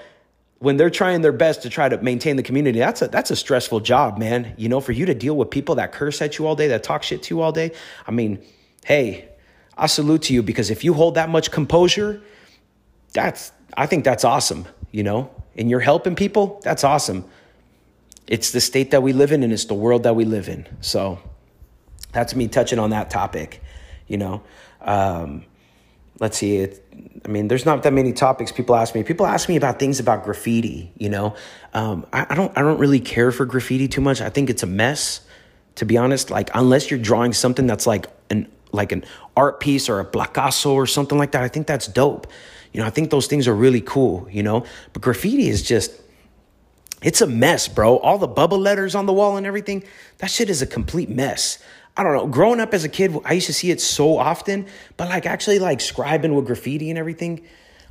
when 0.60 0.78
they're 0.78 0.89
trying 0.89 1.22
their 1.22 1.32
best 1.32 1.63
to 1.63 1.70
try 1.70 1.89
to 1.89 1.98
maintain 2.01 2.36
the 2.36 2.44
community, 2.44 2.80
that's 2.80 3.01
a 3.01 3.08
that's 3.08 3.32
a 3.32 3.36
stressful 3.36 3.80
job, 3.80 4.18
man. 4.18 4.54
You 4.58 4.70
know, 4.70 4.82
for 4.82 4.92
you 4.92 5.06
to 5.06 5.13
deal 5.13 5.36
with 5.36 5.50
people 5.50 5.75
that 5.75 5.92
curse 5.92 6.22
at 6.22 6.38
you 6.38 6.46
all 6.48 6.56
day, 6.56 6.68
that 6.68 6.84
talk 6.84 7.04
shit 7.04 7.24
to 7.24 7.36
you 7.36 7.42
all 7.42 7.51
day. 7.51 7.72
I 8.06 8.12
mean, 8.12 8.44
hey, 8.86 9.30
I 9.78 9.88
salute 9.88 10.24
to 10.24 10.34
you 10.34 10.44
because 10.44 10.70
if 10.70 10.84
you 10.84 10.94
hold 10.94 11.16
that 11.16 11.30
much 11.30 11.51
composure, 11.51 12.22
that's 13.13 13.51
I 13.78 13.86
think 13.86 14.04
that's 14.04 14.24
awesome, 14.24 14.66
you 14.92 15.04
know? 15.04 15.32
And 15.56 15.70
you're 15.70 15.80
helping 15.80 16.16
people, 16.16 16.60
that's 16.63 16.84
awesome. 16.84 17.25
It's 18.28 18.51
the 18.51 18.62
state 18.62 18.92
that 18.92 19.01
we 19.01 19.13
live 19.13 19.32
in 19.32 19.42
and 19.44 19.51
it's 19.51 19.66
the 19.66 19.74
world 19.74 20.04
that 20.04 20.16
we 20.16 20.25
live 20.25 20.50
in. 20.50 20.68
So 20.82 21.20
that's 22.12 22.36
me 22.36 22.48
touching 22.48 22.80
on 22.80 22.89
that 22.92 23.10
topic, 23.10 23.62
you 24.08 24.18
know. 24.18 24.44
Um, 24.82 25.46
let's 26.20 26.38
see 26.38 26.58
it 26.58 26.86
i 27.26 27.28
mean 27.28 27.48
there's 27.48 27.66
not 27.66 27.84
that 27.84 27.94
many 27.94 28.14
topics 28.14 28.52
people 28.52 28.76
ask 28.76 28.94
me. 28.96 29.04
People 29.04 29.26
ask 29.26 29.50
me 29.50 29.56
about 29.56 29.80
things 29.80 30.00
about 30.00 30.24
graffiti 30.24 30.92
you 30.98 31.10
know? 31.10 31.36
Um, 31.74 32.06
I, 32.12 32.28
I, 32.30 32.36
don't 32.36 32.58
i 32.58 32.62
don't 32.62 32.80
really 32.80 33.00
care 33.00 33.32
for 33.32 33.46
graffiti 33.46 33.88
too 33.88 34.02
much. 34.02 34.22
I 34.22 34.30
think 34.30 34.50
it's 34.50 34.63
a 34.63 34.67
mess 34.67 35.22
to 35.76 35.86
be 35.86 35.98
honest. 35.98 36.30
Like 36.30 36.50
unless 36.54 36.91
you're 36.91 37.00
drawing 37.00 37.34
something 37.34 37.67
that's 37.67 37.88
like 37.88 38.08
an 38.30 38.48
like 38.72 38.91
an 38.91 39.04
art 39.36 39.60
piece 39.60 39.89
or 39.89 40.00
a 40.00 40.06
placasso 40.06 40.72
or 40.72 40.86
something 40.86 41.17
like 41.17 41.32
that 41.32 41.43
i 41.43 41.48
think 41.48 41.65
that's 41.65 41.88
dope. 41.88 42.28
You 42.74 42.82
know 42.82 42.88
i 42.88 42.89
think 42.89 43.10
those 43.10 43.28
things 43.28 43.48
are 43.48 43.56
really 43.56 43.82
cool 43.82 44.28
you 44.30 44.43
know? 44.43 44.65
But 44.93 45.02
graffiti 45.02 45.50
is 45.50 45.63
just 45.63 45.91
it's 47.02 47.22
a 47.22 47.28
mess 47.28 47.67
bro. 47.67 47.98
All 47.98 48.17
the 48.17 48.28
bubble 48.28 48.60
letters 48.60 48.93
on 48.93 49.06
the 49.06 49.13
wall 49.13 49.38
and 49.38 49.46
everything 49.46 49.84
that 50.17 50.30
shit 50.30 50.50
is 50.50 50.62
a 50.62 50.67
complete 50.67 51.10
mess 51.10 51.60
I 52.00 52.04
don't 52.04 52.14
know. 52.14 52.28
Growing 52.28 52.62
up 52.62 52.74
as 52.74 52.86
a 52.86 52.90
kid, 52.90 53.14
I 53.26 53.34
used 53.34 53.48
to 53.48 53.54
see 53.54 53.72
it 53.72 53.82
so 53.82 54.18
often, 54.18 54.68
but 54.96 55.10
like 55.10 55.26
actually 55.26 55.60
like 55.60 55.80
scribing 55.80 56.34
with 56.34 56.46
graffiti 56.46 56.90
and 56.90 56.98
everything, 56.98 57.42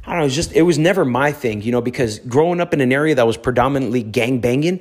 I 0.07 0.13
don't 0.13 0.21
know. 0.21 0.23
It 0.23 0.29
was 0.29 0.35
just 0.35 0.53
it 0.55 0.63
was 0.63 0.79
never 0.79 1.05
my 1.05 1.31
thing, 1.31 1.61
you 1.61 1.73
know, 1.73 1.83
because 1.83 2.19
growing 2.21 2.59
up 2.59 2.73
in 2.73 2.81
an 2.81 2.91
area 2.91 3.15
that 3.17 3.27
was 3.27 3.37
predominantly 3.37 4.03
gang 4.03 4.41
banging, 4.41 4.81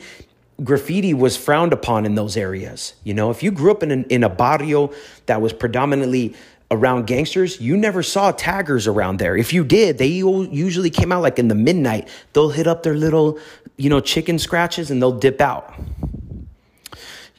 graffiti 0.63 1.13
was 1.13 1.35
frowned 1.35 1.73
upon 1.73 2.05
in 2.05 2.15
those 2.15 2.37
areas. 2.37 2.93
You 3.03 3.13
know, 3.15 3.29
if 3.29 3.43
you 3.43 3.51
grew 3.51 3.69
up 3.71 3.83
in 3.83 3.91
an, 3.91 4.05
in 4.05 4.23
a 4.23 4.29
barrio 4.29 4.93
that 5.25 5.41
was 5.41 5.51
predominantly 5.51 6.33
around 6.71 7.05
gangsters, 7.05 7.59
you 7.59 7.75
never 7.75 8.03
saw 8.03 8.31
taggers 8.31 8.87
around 8.87 9.19
there. 9.19 9.35
If 9.35 9.51
you 9.51 9.65
did, 9.65 9.97
they 9.97 10.07
usually 10.07 10.89
came 10.89 11.11
out 11.11 11.21
like 11.21 11.37
in 11.37 11.49
the 11.49 11.55
midnight. 11.55 12.07
They'll 12.31 12.51
hit 12.51 12.65
up 12.65 12.83
their 12.83 12.95
little, 12.95 13.39
you 13.75 13.89
know, 13.89 13.99
chicken 13.99 14.39
scratches 14.39 14.89
and 14.89 15.01
they'll 15.01 15.19
dip 15.19 15.41
out 15.41 15.77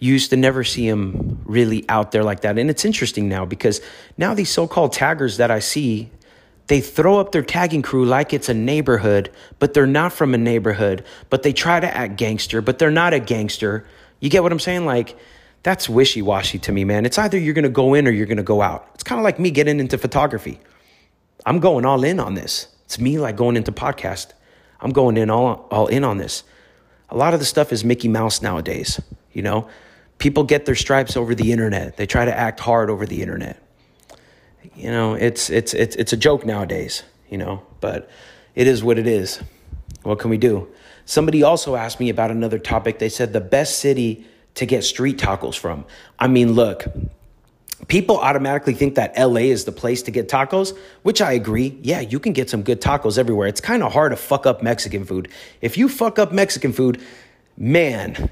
you 0.01 0.13
used 0.13 0.31
to 0.31 0.37
never 0.37 0.65
see 0.65 0.87
him 0.87 1.43
really 1.45 1.85
out 1.89 2.13
there 2.13 2.23
like 2.23 2.41
that. 2.41 2.59
And 2.59 2.71
it's 2.71 2.85
interesting 2.85 3.29
now 3.29 3.45
because 3.45 3.81
now 4.17 4.35
these 4.35 4.51
so 4.51 4.67
called 4.67 4.93
taggers 4.93 5.39
that 5.39 5.51
I 5.51 5.59
see, 5.59 6.11
they 6.69 6.81
throw 6.81 7.19
up 7.19 7.33
their 7.33 7.43
tagging 7.43 7.83
crew 7.83 8.05
like 8.05 8.33
it's 8.33 8.49
a 8.49 8.55
neighborhood, 8.55 9.31
but 9.59 9.75
they're 9.75 9.87
not 9.87 10.13
from 10.13 10.35
a 10.35 10.39
neighborhood, 10.39 11.05
but 11.31 11.43
they 11.43 11.53
try 11.53 11.81
to 11.81 11.97
act 11.97 12.17
gangster, 12.17 12.61
but 12.61 12.79
they're 12.79 12.91
not 12.91 13.15
a 13.15 13.21
gangster. 13.21 13.87
You 14.21 14.31
get 14.31 14.43
what 14.43 14.53
I'm 14.53 14.61
saying? 14.61 14.85
Like, 14.85 15.17
that's 15.63 15.89
wishy 15.89 16.23
washy 16.23 16.59
to 16.61 16.73
me, 16.73 16.85
man. 16.85 17.05
It's 17.05 17.19
either 17.19 17.39
you're 17.39 17.55
gonna 17.55 17.69
go 17.69 17.95
in 17.95 18.07
or 18.07 18.11
you're 18.11 18.27
gonna 18.27 18.43
go 18.43 18.63
out. 18.63 18.89
It's 18.95 19.03
kind 19.03 19.19
of 19.19 19.25
like 19.25 19.39
me 19.39 19.51
getting 19.51 19.81
into 19.81 19.99
photography. 19.99 20.61
I'm 21.47 21.59
going 21.59 21.85
all 21.85 22.05
in 22.05 22.21
on 22.21 22.35
this. 22.35 22.69
It's 22.85 22.99
me 22.99 23.19
like 23.19 23.37
going 23.37 23.57
into 23.57 23.73
podcast. 23.73 24.33
I'm 24.81 24.93
going 24.93 25.17
in 25.17 25.31
all, 25.31 25.67
all 25.71 25.87
in 25.87 26.05
on 26.05 26.19
this. 26.19 26.45
A 27.11 27.17
lot 27.17 27.35
of 27.35 27.41
the 27.41 27.47
stuff 27.47 27.73
is 27.73 27.85
Mickey 27.85 28.09
Mouse 28.09 28.43
nowadays, 28.43 29.01
you 29.33 29.43
know? 29.43 29.69
People 30.19 30.45
get 30.45 30.67
their 30.67 30.75
stripes 30.75 31.17
over 31.17 31.35
the 31.35 31.53
internet. 31.53 31.97
They 31.97 32.07
try 32.07 32.25
to 32.25 32.37
act 32.37 32.61
hard 32.61 32.91
over 32.91 33.07
the 33.07 33.23
internet. 33.23 33.63
You 34.75 34.91
know, 34.91 35.15
it's 35.15 35.51
it's 35.51 35.75
it's 35.75 35.97
it's 35.97 36.13
a 36.13 36.17
joke 36.17 36.45
nowadays, 36.45 37.03
you 37.29 37.39
know, 37.39 37.63
but 37.81 38.11
it 38.55 38.67
is 38.67 38.83
what 38.83 38.99
it 38.99 39.07
is. 39.07 39.41
What 40.03 40.19
can 40.19 40.31
we 40.31 40.39
do? 40.39 40.69
Somebody 41.05 41.43
also 41.43 41.75
asked 41.75 42.01
me 42.01 42.11
about 42.11 42.31
another 42.31 42.59
topic. 42.59 42.99
They 42.99 43.09
said 43.09 43.33
the 43.33 43.41
best 43.41 43.79
city 43.79 44.27
to 44.55 44.67
get 44.67 44.85
street 44.85 45.19
tacos 45.19 45.57
from. 45.57 45.85
I 46.19 46.29
mean, 46.29 46.53
look, 46.53 46.87
people 47.87 48.19
automatically 48.19 48.75
think 48.75 48.97
that 48.97 49.17
LA 49.17 49.43
is 49.43 49.65
the 49.65 49.73
place 49.73 50.03
to 50.03 50.11
get 50.11 50.29
tacos, 50.29 50.77
which 51.03 51.21
I 51.23 51.33
agree. 51.33 51.79
Yeah, 51.83 52.01
you 52.01 52.19
can 52.19 52.33
get 52.33 52.51
some 52.51 52.63
good 52.63 52.81
tacos 52.81 53.19
everywhere. 53.19 53.49
It's 53.49 53.61
kind 53.61 53.83
of 53.83 53.93
hard 53.93 54.13
to 54.13 54.17
fuck 54.17 54.47
up 54.47 54.63
Mexican 54.63 55.05
food. 55.05 55.29
If 55.61 55.79
you 55.79 55.89
fuck 55.89 56.19
up 56.19 56.33
Mexican 56.33 56.73
food, 56.73 57.01
man, 57.57 58.31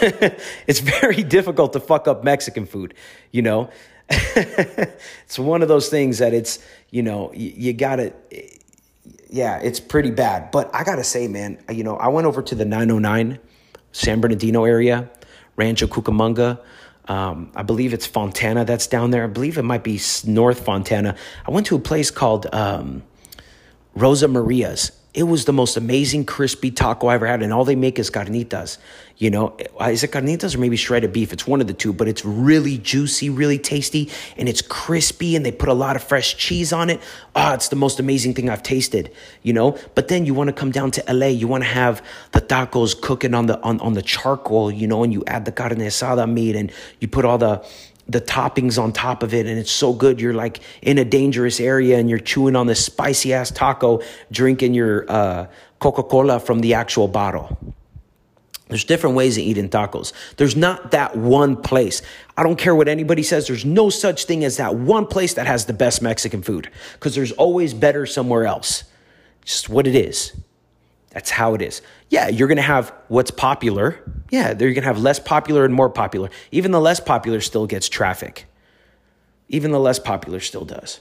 it's 0.66 0.80
very 0.80 1.22
difficult 1.22 1.72
to 1.74 1.80
fuck 1.80 2.08
up 2.08 2.24
Mexican 2.24 2.66
food, 2.66 2.94
you 3.32 3.42
know? 3.42 3.70
it's 4.10 5.38
one 5.38 5.62
of 5.62 5.68
those 5.68 5.88
things 5.88 6.18
that 6.18 6.32
it's, 6.32 6.58
you 6.90 7.02
know, 7.02 7.32
you, 7.34 7.52
you 7.56 7.72
gotta, 7.72 8.12
yeah, 9.28 9.58
it's 9.58 9.80
pretty 9.80 10.10
bad. 10.10 10.50
But 10.50 10.74
I 10.74 10.84
gotta 10.84 11.04
say, 11.04 11.28
man, 11.28 11.58
you 11.70 11.84
know, 11.84 11.96
I 11.96 12.08
went 12.08 12.26
over 12.26 12.42
to 12.42 12.54
the 12.54 12.64
909 12.64 13.38
San 13.92 14.20
Bernardino 14.20 14.64
area, 14.64 15.10
Rancho 15.56 15.86
Cucamonga. 15.86 16.60
Um, 17.06 17.50
I 17.54 17.62
believe 17.62 17.94
it's 17.94 18.06
Fontana 18.06 18.64
that's 18.64 18.86
down 18.86 19.10
there. 19.10 19.24
I 19.24 19.28
believe 19.28 19.58
it 19.58 19.62
might 19.62 19.82
be 19.82 20.00
North 20.26 20.64
Fontana. 20.64 21.16
I 21.46 21.50
went 21.50 21.66
to 21.66 21.76
a 21.76 21.80
place 21.80 22.10
called 22.10 22.46
um, 22.52 23.02
Rosa 23.94 24.28
Maria's 24.28 24.92
it 25.14 25.22
was 25.22 25.46
the 25.46 25.52
most 25.52 25.76
amazing 25.76 26.26
crispy 26.26 26.70
taco 26.70 27.06
I 27.06 27.14
ever 27.14 27.26
had, 27.26 27.42
and 27.42 27.52
all 27.52 27.64
they 27.64 27.76
make 27.76 27.98
is 27.98 28.10
carnitas. 28.10 28.76
You 29.16 29.30
know, 29.30 29.56
is 29.80 30.04
it 30.04 30.12
carnitas 30.12 30.54
or 30.54 30.58
maybe 30.58 30.76
shredded 30.76 31.12
beef? 31.12 31.32
It's 31.32 31.46
one 31.46 31.60
of 31.60 31.66
the 31.66 31.72
two, 31.72 31.92
but 31.92 32.08
it's 32.08 32.24
really 32.24 32.78
juicy, 32.78 33.30
really 33.30 33.58
tasty, 33.58 34.10
and 34.36 34.48
it's 34.48 34.60
crispy, 34.62 35.34
and 35.34 35.44
they 35.46 35.50
put 35.50 35.70
a 35.70 35.74
lot 35.74 35.96
of 35.96 36.04
fresh 36.04 36.36
cheese 36.36 36.72
on 36.72 36.90
it. 36.90 37.00
Ah, 37.34 37.50
oh, 37.50 37.54
it's 37.54 37.68
the 37.68 37.76
most 37.76 37.98
amazing 37.98 38.34
thing 38.34 38.50
I've 38.50 38.62
tasted. 38.62 39.10
You 39.42 39.54
know, 39.54 39.78
but 39.94 40.08
then 40.08 40.26
you 40.26 40.34
want 40.34 40.48
to 40.48 40.52
come 40.52 40.70
down 40.70 40.90
to 40.92 41.04
LA, 41.12 41.26
you 41.26 41.48
want 41.48 41.64
to 41.64 41.70
have 41.70 42.04
the 42.32 42.40
tacos 42.40 43.00
cooking 43.00 43.32
on 43.32 43.46
the 43.46 43.60
on, 43.62 43.80
on 43.80 43.94
the 43.94 44.02
charcoal, 44.02 44.70
you 44.70 44.86
know, 44.86 45.02
and 45.02 45.12
you 45.12 45.24
add 45.26 45.46
the 45.46 45.52
carne 45.52 45.78
asada 45.78 46.30
meat, 46.30 46.54
and 46.54 46.70
you 47.00 47.08
put 47.08 47.24
all 47.24 47.38
the 47.38 47.66
the 48.08 48.20
toppings 48.20 48.82
on 48.82 48.92
top 48.92 49.22
of 49.22 49.34
it 49.34 49.46
and 49.46 49.58
it's 49.58 49.70
so 49.70 49.92
good 49.92 50.20
you're 50.20 50.34
like 50.34 50.60
in 50.82 50.98
a 50.98 51.04
dangerous 51.04 51.60
area 51.60 51.98
and 51.98 52.08
you're 52.08 52.18
chewing 52.18 52.56
on 52.56 52.66
this 52.66 52.84
spicy 52.84 53.34
ass 53.34 53.50
taco 53.50 54.00
drinking 54.32 54.74
your 54.74 55.04
uh, 55.10 55.46
coca-cola 55.78 56.40
from 56.40 56.60
the 56.60 56.74
actual 56.74 57.06
bottle 57.06 57.56
There's 58.68 58.84
different 58.84 59.16
ways 59.16 59.36
of 59.38 59.44
eating 59.44 59.70
tacos. 59.70 60.12
There's 60.36 60.54
not 60.56 60.90
that 60.90 61.16
one 61.16 61.56
place. 61.56 62.02
I 62.36 62.42
don't 62.42 62.58
care 62.58 62.74
what 62.74 62.88
anybody 62.88 63.22
says. 63.22 63.46
There's 63.46 63.64
no 63.64 63.88
such 63.88 64.24
thing 64.24 64.44
as 64.44 64.58
that 64.58 64.74
one 64.74 65.06
place 65.06 65.34
that 65.34 65.46
has 65.46 65.64
the 65.64 65.72
best 65.72 66.02
Mexican 66.02 66.42
food 66.42 66.70
because 66.92 67.14
there's 67.14 67.32
always 67.32 67.72
better 67.72 68.04
somewhere 68.04 68.44
else. 68.44 68.84
Just 69.44 69.70
what 69.70 69.86
it 69.86 69.94
is. 69.94 70.32
That's 71.10 71.30
how 71.30 71.54
it 71.54 71.62
is. 71.62 71.80
Yeah, 72.10 72.28
you're 72.28 72.48
going 72.48 72.56
to 72.56 72.62
have 72.62 72.92
what's 73.08 73.30
popular. 73.30 73.98
Yeah, 74.30 74.48
you're 74.48 74.72
going 74.72 74.82
to 74.82 74.82
have 74.82 75.00
less 75.00 75.18
popular 75.18 75.64
and 75.64 75.72
more 75.74 75.88
popular. 75.88 76.30
Even 76.52 76.70
the 76.70 76.80
less 76.80 77.00
popular 77.00 77.40
still 77.40 77.66
gets 77.66 77.88
traffic. 77.88 78.46
Even 79.48 79.70
the 79.70 79.80
less 79.80 79.98
popular 79.98 80.40
still 80.40 80.64
does. 80.64 81.00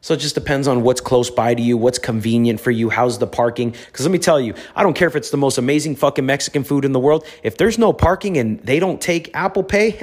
So 0.00 0.14
it 0.14 0.18
just 0.18 0.36
depends 0.36 0.68
on 0.68 0.82
what's 0.82 1.00
close 1.00 1.28
by 1.28 1.54
to 1.54 1.60
you, 1.60 1.76
what's 1.76 1.98
convenient 1.98 2.60
for 2.60 2.70
you, 2.70 2.88
how's 2.88 3.18
the 3.18 3.26
parking. 3.26 3.70
Because 3.70 4.06
let 4.06 4.12
me 4.12 4.18
tell 4.18 4.40
you, 4.40 4.54
I 4.76 4.84
don't 4.84 4.94
care 4.94 5.08
if 5.08 5.16
it's 5.16 5.30
the 5.30 5.36
most 5.36 5.58
amazing 5.58 5.96
fucking 5.96 6.24
Mexican 6.24 6.62
food 6.62 6.84
in 6.84 6.92
the 6.92 7.00
world. 7.00 7.26
If 7.42 7.56
there's 7.56 7.78
no 7.78 7.92
parking 7.92 8.36
and 8.36 8.60
they 8.60 8.78
don't 8.78 9.00
take 9.00 9.34
Apple 9.34 9.64
Pay 9.64 10.02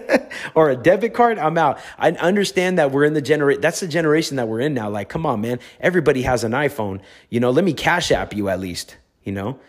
or 0.54 0.70
a 0.70 0.76
debit 0.76 1.14
card, 1.14 1.38
I'm 1.38 1.56
out. 1.56 1.78
I 1.98 2.10
understand 2.12 2.78
that 2.78 2.90
we're 2.90 3.04
in 3.04 3.14
the 3.14 3.22
generation, 3.22 3.60
that's 3.60 3.80
the 3.80 3.88
generation 3.88 4.36
that 4.36 4.48
we're 4.48 4.60
in 4.60 4.74
now. 4.74 4.90
Like, 4.90 5.08
come 5.08 5.24
on, 5.24 5.40
man. 5.40 5.60
Everybody 5.80 6.22
has 6.22 6.42
an 6.42 6.52
iPhone. 6.52 7.00
You 7.30 7.38
know, 7.38 7.50
let 7.50 7.64
me 7.64 7.72
cash 7.72 8.10
app 8.10 8.34
you 8.34 8.48
at 8.48 8.58
least, 8.58 8.96
you 9.22 9.32
know? 9.32 9.60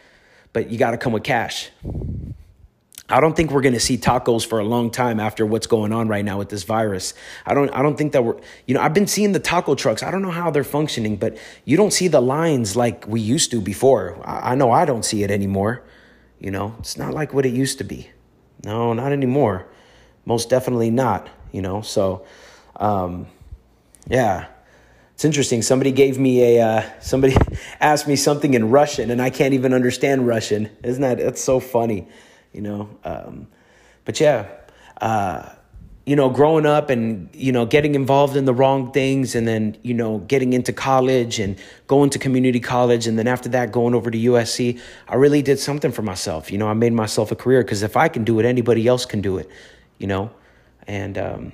But 0.52 0.72
you 0.72 0.80
got 0.80 0.92
to 0.92 0.98
come 0.98 1.14
with 1.14 1.24
cash. 1.24 1.70
I 3.10 3.20
don't 3.20 3.36
think 3.36 3.52
we're 3.52 3.62
going 3.62 3.74
to 3.74 3.80
see 3.80 3.98
tacos 3.98 4.46
for 4.46 4.60
a 4.60 4.64
long 4.64 4.92
time 4.92 5.20
after 5.20 5.46
what's 5.46 5.66
going 5.66 5.92
on 5.92 6.08
right 6.08 6.24
now 6.24 6.38
with 6.38 6.50
this 6.50 6.64
virus. 6.64 7.16
I 7.46 7.56
don't 7.56 7.70
I 7.72 7.82
don't 7.82 7.98
think 7.98 8.12
that 8.14 8.24
we're 8.24 8.40
you 8.68 8.76
know, 8.76 8.82
I've 8.82 8.94
been 8.94 9.08
seeing 9.08 9.32
the 9.32 9.40
taco 9.40 9.74
trucks. 9.74 10.04
I 10.04 10.12
don't 10.12 10.22
know 10.22 10.32
how 10.32 10.52
they're 10.52 10.64
functioning, 10.64 11.16
but 11.16 11.38
you 11.66 11.76
don't 11.76 11.92
see 11.92 12.08
the 12.08 12.22
lines 12.22 12.76
like 12.76 13.08
we 13.08 13.20
used 13.20 13.50
to 13.52 13.62
before. 13.62 14.22
I, 14.24 14.52
I 14.52 14.56
know 14.56 14.72
I 14.72 14.86
don't 14.86 15.04
see 15.04 15.24
it 15.24 15.32
anymore. 15.32 15.84
You 16.40 16.52
know, 16.52 16.76
it's 16.80 16.98
not 16.98 17.14
like 17.14 17.34
what 17.34 17.46
it 17.46 17.54
used 17.54 17.80
to 17.80 17.84
be. 17.84 18.10
No, 18.64 18.94
not 18.94 19.12
anymore. 19.12 19.68
Most 20.26 20.50
definitely 20.50 20.92
not, 20.92 21.30
you 21.52 21.62
know. 21.62 21.82
So 21.82 22.26
um 22.76 23.28
yeah. 24.08 24.48
It's 25.16 25.26
interesting. 25.26 25.62
Somebody 25.64 25.92
gave 25.92 26.18
me 26.18 26.58
a 26.58 26.66
uh, 26.66 26.90
somebody 27.02 27.36
asked 27.82 28.08
me 28.08 28.16
something 28.16 28.54
in 28.54 28.70
Russian 28.70 29.10
and 29.10 29.22
I 29.22 29.32
can't 29.32 29.54
even 29.56 29.74
understand 29.74 30.28
Russian. 30.28 30.70
Isn't 30.84 31.02
that 31.02 31.18
that's 31.18 31.42
so 31.42 31.60
funny? 31.60 32.08
You 32.54 32.62
know. 32.62 32.90
Um, 33.04 33.48
but 34.06 34.20
yeah, 34.20 34.48
uh, 35.02 35.50
you 36.06 36.16
know, 36.16 36.30
growing 36.30 36.66
up 36.66 36.90
and 36.90 37.30
you 37.34 37.52
know 37.52 37.66
getting 37.66 37.94
involved 37.94 38.36
in 38.36 38.46
the 38.46 38.54
wrong 38.54 38.92
things, 38.92 39.36
and 39.36 39.48
then 39.48 39.78
you 39.84 39.94
know 39.94 40.20
getting 40.20 40.54
into 40.54 40.74
college 40.74 41.40
and 41.40 41.58
going 41.88 42.10
to 42.10 42.20
community 42.20 42.60
college, 42.60 43.06
and 43.06 43.20
then 43.20 43.28
after 43.28 43.50
that 43.50 43.72
going 43.72 43.94
over 43.94 44.10
to 44.10 44.18
USC, 44.18 44.80
I 45.08 45.16
really 45.16 45.42
did 45.42 45.60
something 45.60 45.92
for 45.92 46.02
myself. 46.02 46.52
You 46.52 46.58
know, 46.58 46.68
I 46.68 46.74
made 46.74 46.94
myself 46.94 47.32
a 47.32 47.36
career 47.36 47.62
because 47.64 47.84
if 47.84 47.96
I 47.96 48.08
can 48.08 48.24
do 48.24 48.40
it, 48.40 48.46
anybody 48.46 48.88
else 48.88 49.06
can 49.06 49.22
do 49.22 49.38
it. 49.38 49.50
You 50.00 50.08
know, 50.08 50.32
and 50.88 51.18
um, 51.18 51.52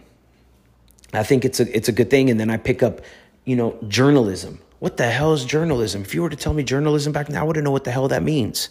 I 1.11 1.23
think 1.23 1.43
it's 1.43 1.59
a 1.59 1.75
it's 1.75 1.89
a 1.89 1.91
good 1.91 2.09
thing. 2.09 2.29
And 2.29 2.39
then 2.39 2.49
I 2.49 2.57
pick 2.57 2.81
up, 2.81 3.01
you 3.43 3.57
know, 3.57 3.77
journalism. 3.89 4.59
What 4.79 4.97
the 4.97 5.09
hell 5.09 5.33
is 5.33 5.43
journalism? 5.43 6.01
If 6.03 6.13
you 6.13 6.21
were 6.21 6.29
to 6.29 6.35
tell 6.35 6.53
me 6.53 6.63
journalism 6.63 7.11
back 7.11 7.27
now, 7.29 7.41
I 7.41 7.43
wouldn't 7.43 7.65
know 7.65 7.71
what 7.71 7.83
the 7.83 7.91
hell 7.91 8.07
that 8.07 8.23
means 8.23 8.69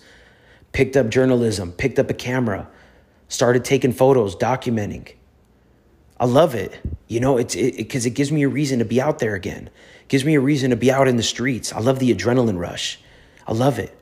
picked 0.74 0.96
up 0.96 1.08
journalism, 1.08 1.72
picked 1.72 1.98
up 1.98 2.10
a 2.10 2.14
camera, 2.14 2.68
started 3.28 3.64
taking 3.64 3.92
photos, 3.92 4.36
documenting. 4.36 5.14
I 6.20 6.26
love 6.26 6.54
it. 6.54 6.78
You 7.08 7.20
know, 7.20 7.38
it's 7.38 7.54
because 7.54 8.04
it, 8.04 8.08
it, 8.08 8.12
it, 8.12 8.14
gives 8.14 8.30
me 8.30 8.42
a 8.42 8.48
reason 8.48 8.80
to 8.80 8.84
be 8.84 9.00
out 9.00 9.20
there 9.20 9.34
again. 9.34 9.70
It 10.02 10.08
gives 10.08 10.24
me 10.24 10.34
a 10.34 10.40
reason 10.40 10.70
to 10.70 10.76
be 10.76 10.92
out 10.92 11.08
in 11.08 11.16
the 11.16 11.22
streets. 11.22 11.72
I 11.72 11.80
love 11.80 11.98
the 11.98 12.14
adrenaline 12.14 12.58
rush. 12.58 13.00
I 13.46 13.52
love 13.52 13.78
it. 13.78 13.96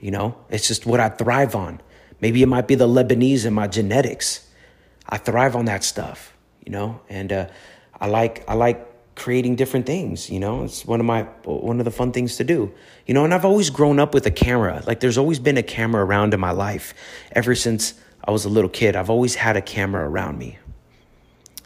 You 0.00 0.10
know, 0.10 0.36
it's 0.50 0.66
just 0.66 0.86
what 0.86 1.00
I 1.00 1.08
thrive 1.08 1.54
on. 1.54 1.80
Maybe 2.20 2.42
it 2.42 2.46
might 2.46 2.66
be 2.66 2.74
the 2.74 2.88
Lebanese 2.88 3.46
in 3.46 3.54
my 3.54 3.66
genetics. 3.66 4.46
I 5.08 5.18
thrive 5.18 5.54
on 5.54 5.66
that 5.66 5.84
stuff, 5.84 6.36
you 6.64 6.72
know, 6.72 7.00
and 7.08 7.32
uh, 7.32 7.48
I 8.00 8.06
like 8.06 8.44
I 8.48 8.54
like 8.54 8.85
creating 9.16 9.56
different 9.56 9.86
things 9.86 10.30
you 10.30 10.38
know? 10.38 10.62
It's 10.62 10.86
one 10.86 11.00
of 11.00 11.06
my 11.06 11.22
one 11.44 11.80
of 11.80 11.84
the 11.84 11.90
fun 11.90 12.12
things 12.12 12.36
to 12.36 12.44
do. 12.44 12.72
You 13.06 13.14
know 13.14 13.24
and 13.24 13.34
i've 13.34 13.44
always 13.44 13.70
grown 13.70 13.98
up 13.98 14.14
with 14.14 14.26
a 14.26 14.30
camera. 14.30 14.82
Like 14.86 15.00
there's 15.00 15.18
always 15.18 15.38
been 15.40 15.56
a 15.56 15.62
camera 15.62 16.04
around 16.04 16.34
in 16.34 16.40
my 16.40 16.52
life 16.52 16.94
ever 17.32 17.54
since 17.54 17.94
i 18.24 18.30
was 18.30 18.44
a 18.44 18.48
little 18.48 18.70
kid. 18.70 18.94
I've 18.94 19.10
always 19.10 19.34
had 19.34 19.56
a 19.56 19.62
camera 19.62 20.08
around 20.08 20.38
me 20.38 20.58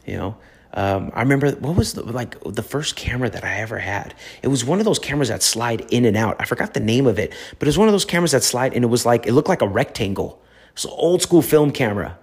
you 0.06 0.16
know? 0.16 0.36
Um, 0.72 1.10
i 1.14 1.22
remember 1.22 1.50
what 1.50 1.74
was 1.74 1.94
the, 1.94 2.04
like 2.04 2.38
the 2.44 2.62
first 2.62 2.94
camera 2.94 3.28
that 3.28 3.42
i 3.42 3.54
ever 3.54 3.78
had? 3.78 4.14
It 4.42 4.48
was 4.48 4.64
one 4.64 4.78
of 4.78 4.84
those 4.84 5.00
cameras 5.00 5.28
that 5.28 5.42
slide 5.42 5.80
in 5.90 6.04
and 6.04 6.16
out. 6.16 6.36
I 6.38 6.44
forgot 6.44 6.74
the 6.74 6.80
name 6.80 7.06
of 7.06 7.18
it 7.18 7.32
but 7.58 7.66
it 7.66 7.70
was 7.70 7.78
one 7.78 7.88
of 7.88 7.92
those 7.92 8.04
cameras 8.04 8.32
that 8.32 8.44
slide 8.44 8.74
and 8.74 8.84
it 8.84 8.88
was 8.88 9.04
like 9.04 9.26
it 9.26 9.32
looked 9.32 9.48
like 9.48 9.62
a 9.62 9.68
rectangle. 9.68 10.40
It's 10.72 10.84
an 10.84 10.92
old 10.94 11.22
school 11.22 11.42
film 11.42 11.72
camera. 11.72 12.18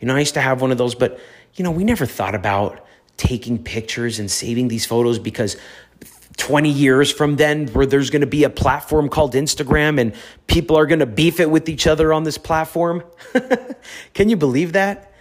You 0.00 0.08
know 0.08 0.16
i 0.16 0.20
used 0.20 0.34
to 0.34 0.40
have 0.40 0.62
one 0.62 0.72
of 0.72 0.78
those 0.78 0.94
but 0.94 1.18
you 1.54 1.64
know 1.64 1.70
we 1.70 1.84
never 1.84 2.06
thought 2.06 2.34
about 2.34 2.84
taking 3.22 3.62
pictures 3.62 4.18
and 4.18 4.28
saving 4.28 4.66
these 4.66 4.84
photos 4.84 5.20
because 5.20 5.56
20 6.38 6.68
years 6.68 7.12
from 7.12 7.36
then 7.36 7.68
where 7.68 7.86
there's 7.86 8.10
going 8.10 8.22
to 8.22 8.26
be 8.26 8.42
a 8.42 8.50
platform 8.50 9.08
called 9.08 9.34
Instagram 9.34 10.00
and 10.00 10.12
people 10.48 10.76
are 10.76 10.86
going 10.86 10.98
to 10.98 11.06
beef 11.06 11.38
it 11.38 11.48
with 11.48 11.68
each 11.68 11.86
other 11.86 12.12
on 12.12 12.24
this 12.24 12.36
platform. 12.36 13.04
Can 14.14 14.28
you 14.28 14.36
believe 14.36 14.72
that? 14.72 15.12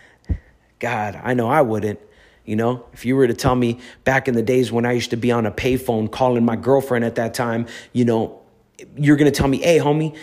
God, 0.80 1.20
I 1.24 1.36
know 1.36 1.48
I 1.48 1.62
wouldn't. 1.62 2.00
You 2.44 2.56
know, 2.56 2.86
if 2.92 3.06
you 3.06 3.16
were 3.16 3.28
to 3.28 3.36
tell 3.36 3.56
me 3.56 3.80
back 4.04 4.28
in 4.28 4.34
the 4.34 4.42
days 4.42 4.72
when 4.72 4.84
I 4.84 4.94
used 4.94 5.12
to 5.12 5.16
be 5.16 5.32
on 5.32 5.46
a 5.46 5.52
payphone 5.52 6.12
calling 6.12 6.44
my 6.44 6.56
girlfriend 6.56 7.06
at 7.06 7.16
that 7.16 7.36
time, 7.36 7.68
you 7.94 8.04
know, 8.04 8.42
you're 8.98 9.16
going 9.16 9.32
to 9.32 9.38
tell 9.38 9.48
me, 9.48 9.60
hey, 9.60 9.78
homie, 9.78 10.18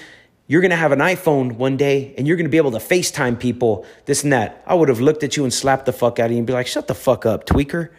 you're 0.49 0.63
going 0.63 0.71
to 0.71 0.77
have 0.77 0.93
an 0.93 0.99
iPhone 0.99 1.53
one 1.53 1.77
day 1.77 2.15
and 2.17 2.27
you're 2.27 2.37
going 2.37 2.47
to 2.47 2.51
be 2.51 2.57
able 2.57 2.71
to 2.73 2.79
FaceTime 2.79 3.39
people, 3.39 3.85
this 4.07 4.25
and 4.25 4.33
that. 4.33 4.63
I 4.67 4.75
would 4.75 4.89
have 4.89 4.99
looked 4.99 5.23
at 5.23 5.37
you 5.37 5.45
and 5.45 5.53
slapped 5.53 5.85
the 5.85 5.93
fuck 5.93 6.19
out 6.19 6.27
of 6.27 6.33
you 6.33 6.39
and 6.39 6.47
be 6.47 6.55
like, 6.55 6.67
shut 6.67 6.89
the 6.89 6.95
fuck 6.95 7.27
up, 7.27 7.47
tweaker. 7.47 7.91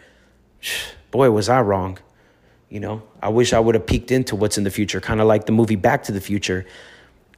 Boy, 1.12 1.30
was 1.30 1.48
I 1.48 1.60
wrong. 1.62 1.98
You 2.68 2.80
know, 2.80 3.02
I 3.22 3.28
wish 3.30 3.52
I 3.52 3.60
would 3.60 3.74
have 3.76 3.86
peeked 3.86 4.10
into 4.10 4.36
what's 4.36 4.58
in 4.58 4.64
the 4.64 4.70
future, 4.70 5.00
kind 5.00 5.20
of 5.20 5.26
like 5.26 5.46
the 5.46 5.52
movie 5.52 5.76
Back 5.76 6.04
to 6.04 6.12
the 6.12 6.20
Future. 6.20 6.66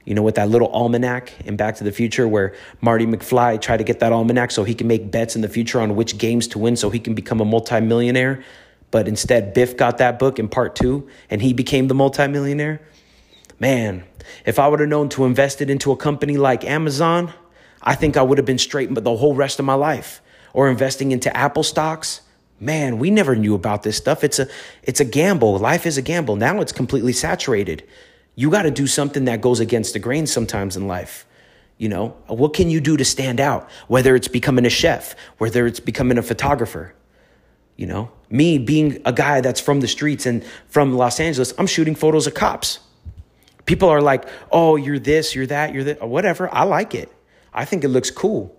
You 0.04 0.14
know, 0.14 0.22
with 0.22 0.34
that 0.34 0.48
little 0.48 0.68
almanac 0.68 1.32
in 1.46 1.56
Back 1.56 1.76
to 1.76 1.84
the 1.84 1.92
Future 1.92 2.26
where 2.26 2.54
Marty 2.80 3.06
McFly 3.06 3.60
tried 3.60 3.76
to 3.76 3.84
get 3.84 4.00
that 4.00 4.12
almanac 4.12 4.50
so 4.50 4.64
he 4.64 4.74
can 4.74 4.88
make 4.88 5.10
bets 5.10 5.36
in 5.36 5.42
the 5.42 5.48
future 5.48 5.80
on 5.80 5.94
which 5.94 6.18
games 6.18 6.48
to 6.48 6.58
win 6.58 6.74
so 6.74 6.90
he 6.90 6.98
can 6.98 7.14
become 7.14 7.40
a 7.40 7.44
multimillionaire. 7.44 8.42
But 8.90 9.08
instead, 9.08 9.54
Biff 9.54 9.76
got 9.76 9.98
that 9.98 10.18
book 10.18 10.38
in 10.38 10.48
part 10.48 10.74
two 10.74 11.08
and 11.30 11.40
he 11.40 11.52
became 11.52 11.88
the 11.88 11.94
multimillionaire. 11.94 12.80
Man, 13.58 14.04
if 14.44 14.58
I 14.58 14.68
would 14.68 14.80
have 14.80 14.88
known 14.88 15.08
to 15.10 15.24
invest 15.24 15.60
it 15.60 15.70
into 15.70 15.92
a 15.92 15.96
company 15.96 16.36
like 16.36 16.64
Amazon, 16.64 17.32
I 17.82 17.94
think 17.94 18.16
I 18.16 18.22
would 18.22 18.38
have 18.38 18.46
been 18.46 18.58
straight 18.58 18.92
the 18.94 19.16
whole 19.16 19.34
rest 19.34 19.58
of 19.58 19.64
my 19.64 19.74
life. 19.74 20.20
Or 20.54 20.68
investing 20.68 21.12
into 21.12 21.34
Apple 21.36 21.62
stocks. 21.62 22.20
Man, 22.60 22.98
we 22.98 23.10
never 23.10 23.34
knew 23.34 23.54
about 23.54 23.82
this 23.82 23.96
stuff. 23.96 24.22
It's 24.22 24.38
a 24.38 24.46
it's 24.82 25.00
a 25.00 25.04
gamble. 25.04 25.58
Life 25.58 25.86
is 25.86 25.96
a 25.96 26.02
gamble. 26.02 26.36
Now 26.36 26.60
it's 26.60 26.72
completely 26.72 27.12
saturated. 27.12 27.82
You 28.34 28.50
got 28.50 28.62
to 28.62 28.70
do 28.70 28.86
something 28.86 29.24
that 29.24 29.40
goes 29.40 29.60
against 29.60 29.94
the 29.94 29.98
grain 29.98 30.26
sometimes 30.26 30.76
in 30.76 30.86
life. 30.86 31.26
You 31.78 31.88
know, 31.88 32.16
what 32.28 32.54
can 32.54 32.70
you 32.70 32.80
do 32.80 32.96
to 32.96 33.04
stand 33.04 33.40
out? 33.40 33.68
Whether 33.88 34.14
it's 34.14 34.28
becoming 34.28 34.64
a 34.64 34.70
chef, 34.70 35.16
whether 35.38 35.66
it's 35.66 35.80
becoming 35.80 36.18
a 36.18 36.22
photographer. 36.22 36.94
You 37.76 37.86
know, 37.86 38.12
me 38.30 38.58
being 38.58 39.00
a 39.04 39.12
guy 39.12 39.40
that's 39.40 39.60
from 39.60 39.80
the 39.80 39.88
streets 39.88 40.26
and 40.26 40.44
from 40.68 40.94
Los 40.94 41.18
Angeles, 41.18 41.52
I'm 41.58 41.66
shooting 41.66 41.94
photos 41.94 42.26
of 42.26 42.34
cops. 42.34 42.78
People 43.64 43.88
are 43.88 44.00
like, 44.00 44.28
oh, 44.50 44.76
you're 44.76 44.98
this, 44.98 45.34
you're 45.34 45.46
that, 45.46 45.72
you're 45.72 45.84
that, 45.84 46.08
whatever. 46.08 46.52
I 46.52 46.64
like 46.64 46.94
it. 46.94 47.12
I 47.52 47.64
think 47.64 47.84
it 47.84 47.88
looks 47.88 48.10
cool 48.10 48.56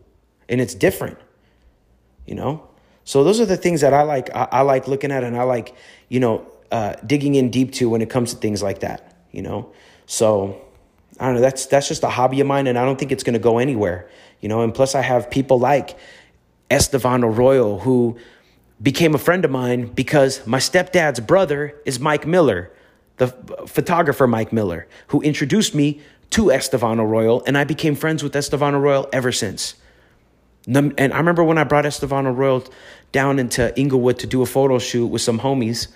and 0.47 0.61
it's 0.61 0.75
different, 0.75 1.17
you 2.25 2.35
know? 2.35 2.67
So 3.03 3.23
those 3.23 3.41
are 3.41 3.45
the 3.45 3.57
things 3.57 3.81
that 3.81 3.93
I 3.93 4.03
like. 4.03 4.33
I, 4.33 4.47
I 4.51 4.61
like 4.61 4.87
looking 4.87 5.11
at 5.11 5.23
and 5.23 5.35
I 5.35 5.43
like, 5.43 5.75
you 6.07 6.19
know, 6.19 6.47
uh, 6.71 6.93
digging 7.05 7.35
in 7.35 7.49
deep 7.51 7.73
to 7.73 7.89
when 7.89 8.01
it 8.01 8.09
comes 8.09 8.33
to 8.33 8.39
things 8.39 8.63
like 8.63 8.79
that, 8.79 9.15
you 9.31 9.41
know? 9.41 9.71
So 10.05 10.61
I 11.19 11.25
don't 11.25 11.35
know. 11.35 11.41
That's, 11.41 11.65
that's 11.65 11.87
just 11.87 12.03
a 12.03 12.09
hobby 12.09 12.39
of 12.39 12.47
mine 12.47 12.67
and 12.67 12.77
I 12.77 12.85
don't 12.85 12.97
think 12.97 13.11
it's 13.11 13.23
going 13.23 13.33
to 13.33 13.39
go 13.39 13.57
anywhere, 13.57 14.09
you 14.39 14.47
know? 14.47 14.61
And 14.61 14.73
plus 14.73 14.95
I 14.95 15.01
have 15.01 15.29
people 15.29 15.59
like 15.59 15.97
Estevan 16.71 17.21
Oriol 17.21 17.81
who 17.81 18.17
became 18.81 19.15
a 19.15 19.17
friend 19.17 19.43
of 19.45 19.51
mine 19.51 19.87
because 19.87 20.45
my 20.47 20.59
stepdad's 20.59 21.19
brother 21.19 21.75
is 21.85 21.99
Mike 21.99 22.25
Miller 22.25 22.71
the 23.17 23.27
photographer 23.67 24.27
Mike 24.27 24.51
Miller, 24.51 24.87
who 25.07 25.21
introduced 25.21 25.75
me 25.75 26.01
to 26.31 26.51
Estevan 26.51 26.97
Oriol, 26.97 27.43
and 27.45 27.57
I 27.57 27.63
became 27.63 27.95
friends 27.95 28.23
with 28.23 28.35
Estevan 28.35 28.73
Oriol 28.73 29.07
ever 29.13 29.31
since. 29.31 29.75
And 30.65 30.93
I 30.99 31.17
remember 31.17 31.43
when 31.43 31.57
I 31.57 31.63
brought 31.63 31.85
Estevan 31.85 32.25
Oriol 32.25 32.71
down 33.11 33.37
into 33.37 33.77
Inglewood 33.79 34.17
to 34.19 34.27
do 34.27 34.41
a 34.41 34.45
photo 34.45 34.79
shoot 34.79 35.07
with 35.07 35.21
some 35.21 35.39
homies, 35.41 35.89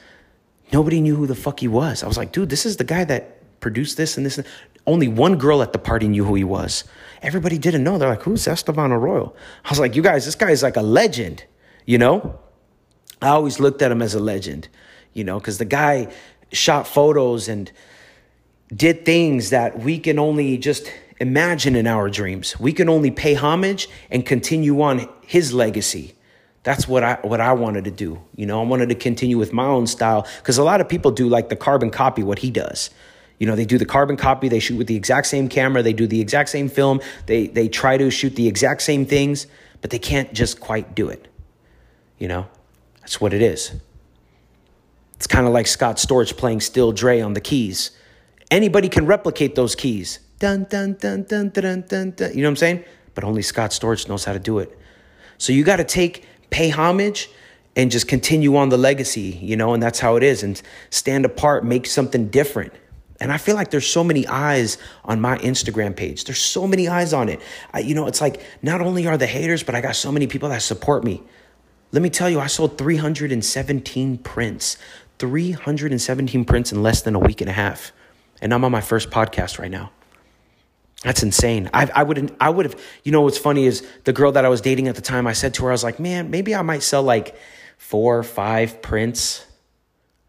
nobody 0.71 1.01
knew 1.01 1.15
who 1.15 1.25
the 1.25 1.35
fuck 1.35 1.59
he 1.59 1.67
was. 1.67 2.03
I 2.03 2.07
was 2.07 2.17
like, 2.17 2.31
dude, 2.31 2.49
this 2.49 2.65
is 2.65 2.77
the 2.77 2.83
guy 2.83 3.03
that 3.05 3.59
produced 3.59 3.97
this 3.97 4.17
and 4.17 4.25
this. 4.25 4.39
Only 4.85 5.07
one 5.07 5.37
girl 5.37 5.61
at 5.63 5.73
the 5.73 5.79
party 5.79 6.07
knew 6.07 6.23
who 6.23 6.35
he 6.35 6.43
was. 6.43 6.83
Everybody 7.21 7.57
didn't 7.57 7.83
know. 7.83 7.97
They're 7.97 8.09
like, 8.09 8.21
who's 8.21 8.47
Estevan 8.47 8.91
Oriol? 8.91 9.33
I 9.65 9.69
was 9.69 9.79
like, 9.79 9.95
you 9.95 10.03
guys, 10.03 10.25
this 10.25 10.35
guy 10.35 10.51
is 10.51 10.61
like 10.61 10.77
a 10.77 10.81
legend, 10.81 11.45
you 11.85 11.97
know? 11.97 12.39
I 13.21 13.29
always 13.29 13.59
looked 13.59 13.81
at 13.81 13.91
him 13.91 14.01
as 14.01 14.13
a 14.13 14.19
legend, 14.19 14.67
you 15.13 15.23
know, 15.23 15.39
because 15.39 15.57
the 15.57 15.65
guy 15.65 16.13
shot 16.51 16.87
photos 16.87 17.47
and 17.47 17.71
did 18.73 19.05
things 19.05 19.49
that 19.49 19.79
we 19.79 19.99
can 19.99 20.19
only 20.19 20.57
just 20.57 20.91
imagine 21.19 21.75
in 21.75 21.87
our 21.87 22.09
dreams. 22.09 22.59
We 22.59 22.73
can 22.73 22.89
only 22.89 23.11
pay 23.11 23.33
homage 23.33 23.87
and 24.09 24.25
continue 24.25 24.81
on 24.81 25.07
his 25.21 25.53
legacy. 25.53 26.15
That's 26.63 26.87
what 26.87 27.03
I 27.03 27.15
what 27.21 27.39
I 27.39 27.53
wanted 27.53 27.85
to 27.85 27.91
do. 27.91 28.21
You 28.35 28.45
know, 28.45 28.61
I 28.61 28.65
wanted 28.65 28.89
to 28.89 28.95
continue 28.95 29.37
with 29.37 29.53
my 29.53 29.65
own 29.65 29.87
style 29.87 30.27
because 30.39 30.57
a 30.57 30.63
lot 30.63 30.81
of 30.81 30.89
people 30.89 31.11
do 31.11 31.29
like 31.29 31.49
the 31.49 31.55
carbon 31.55 31.91
copy 31.91 32.23
what 32.23 32.39
he 32.39 32.51
does. 32.51 32.89
You 33.39 33.47
know, 33.47 33.55
they 33.55 33.65
do 33.65 33.77
the 33.77 33.85
carbon 33.85 34.17
copy, 34.17 34.49
they 34.49 34.59
shoot 34.59 34.77
with 34.77 34.87
the 34.87 34.95
exact 34.95 35.27
same 35.27 35.47
camera, 35.47 35.83
they 35.83 35.93
do 35.93 36.07
the 36.07 36.19
exact 36.19 36.49
same 36.49 36.67
film, 36.67 36.99
they 37.27 37.47
they 37.47 37.69
try 37.69 37.97
to 37.97 38.09
shoot 38.09 38.35
the 38.35 38.47
exact 38.47 38.81
same 38.81 39.05
things, 39.05 39.47
but 39.79 39.91
they 39.91 39.99
can't 39.99 40.33
just 40.33 40.59
quite 40.59 40.93
do 40.95 41.07
it. 41.07 41.27
You 42.17 42.27
know? 42.27 42.47
That's 43.01 43.21
what 43.21 43.33
it 43.33 43.41
is. 43.41 43.71
It's 45.17 45.27
kind 45.27 45.45
of 45.45 45.53
like 45.53 45.67
Scott 45.67 45.97
Storch 45.97 46.37
playing 46.37 46.61
Still 46.61 46.91
Dre 46.91 47.19
on 47.21 47.33
the 47.33 47.41
keys. 47.41 47.91
Anybody 48.49 48.87
can 48.87 49.05
replicate 49.05 49.55
those 49.55 49.75
keys. 49.75 50.19
Dun 50.39 50.65
dun 50.69 50.93
dun 50.99 51.23
dun 51.23 51.49
dun 51.49 51.83
dun 51.87 52.11
dun. 52.11 52.29
You 52.31 52.37
know 52.37 52.43
what 52.43 52.51
I'm 52.51 52.55
saying? 52.55 52.83
But 53.15 53.23
only 53.23 53.41
Scott 53.41 53.71
Storch 53.71 54.07
knows 54.07 54.23
how 54.23 54.33
to 54.33 54.39
do 54.39 54.59
it. 54.59 54.77
So 55.37 55.51
you 55.51 55.63
got 55.63 55.77
to 55.77 55.83
take 55.83 56.25
pay 56.49 56.69
homage 56.69 57.29
and 57.75 57.91
just 57.91 58.07
continue 58.07 58.55
on 58.55 58.69
the 58.69 58.77
legacy, 58.77 59.39
you 59.41 59.55
know, 59.55 59.73
and 59.73 59.81
that's 59.81 59.99
how 59.99 60.15
it 60.15 60.23
is 60.23 60.43
and 60.43 60.61
stand 60.89 61.25
apart, 61.25 61.65
make 61.65 61.85
something 61.85 62.29
different. 62.29 62.73
And 63.19 63.31
I 63.31 63.37
feel 63.37 63.55
like 63.55 63.71
there's 63.71 63.87
so 63.87 64.03
many 64.03 64.27
eyes 64.27 64.77
on 65.03 65.19
my 65.19 65.37
Instagram 65.39 65.95
page. 65.95 66.25
There's 66.25 66.39
so 66.39 66.67
many 66.67 66.87
eyes 66.87 67.13
on 67.13 67.29
it. 67.29 67.41
I, 67.73 67.79
you 67.79 67.95
know, 67.95 68.07
it's 68.07 68.21
like 68.21 68.41
not 68.61 68.81
only 68.81 69.07
are 69.07 69.17
the 69.17 69.27
haters, 69.27 69.63
but 69.63 69.73
I 69.73 69.81
got 69.81 69.95
so 69.95 70.11
many 70.11 70.27
people 70.27 70.49
that 70.49 70.61
support 70.61 71.03
me. 71.03 71.23
Let 71.91 72.01
me 72.01 72.09
tell 72.09 72.29
you, 72.29 72.39
I 72.39 72.47
sold 72.47 72.77
317 72.77 74.17
prints, 74.19 74.77
317 75.19 76.45
prints 76.45 76.71
in 76.71 76.83
less 76.83 77.01
than 77.01 77.15
a 77.15 77.19
week 77.19 77.41
and 77.41 77.49
a 77.49 77.53
half. 77.53 77.91
And 78.41 78.53
I'm 78.53 78.63
on 78.63 78.71
my 78.71 78.81
first 78.81 79.09
podcast 79.09 79.59
right 79.59 79.71
now. 79.71 79.91
That's 81.03 81.23
insane. 81.23 81.69
I, 81.73 81.89
I 81.93 82.03
would 82.03 82.35
I 82.39 82.49
would 82.49 82.65
have. 82.65 82.79
You 83.03 83.11
know 83.11 83.21
what's 83.21 83.37
funny 83.37 83.65
is 83.65 83.87
the 84.03 84.13
girl 84.13 84.31
that 84.31 84.45
I 84.45 84.49
was 84.49 84.61
dating 84.61 84.87
at 84.87 84.95
the 84.95 85.01
time. 85.01 85.27
I 85.27 85.33
said 85.33 85.53
to 85.55 85.63
her, 85.63 85.69
I 85.69 85.71
was 85.73 85.83
like, 85.83 85.99
man, 85.99 86.31
maybe 86.31 86.55
I 86.55 86.63
might 86.63 86.81
sell 86.81 87.03
like 87.03 87.35
four, 87.77 88.23
five 88.23 88.81
prints. 88.81 89.45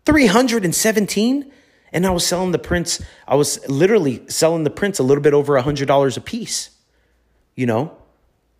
Three 0.04 0.26
hundred 0.26 0.64
and 0.64 0.74
seventeen. 0.74 1.52
And 1.92 2.06
I 2.06 2.10
was 2.10 2.26
selling 2.26 2.52
the 2.52 2.58
prints, 2.58 3.02
I 3.26 3.34
was 3.34 3.66
literally 3.68 4.22
selling 4.28 4.64
the 4.64 4.70
prints 4.70 4.98
a 4.98 5.02
little 5.02 5.22
bit 5.22 5.32
over 5.32 5.56
a 5.56 5.62
$100 5.62 6.16
a 6.16 6.20
piece, 6.20 6.70
you 7.56 7.66
know? 7.66 7.96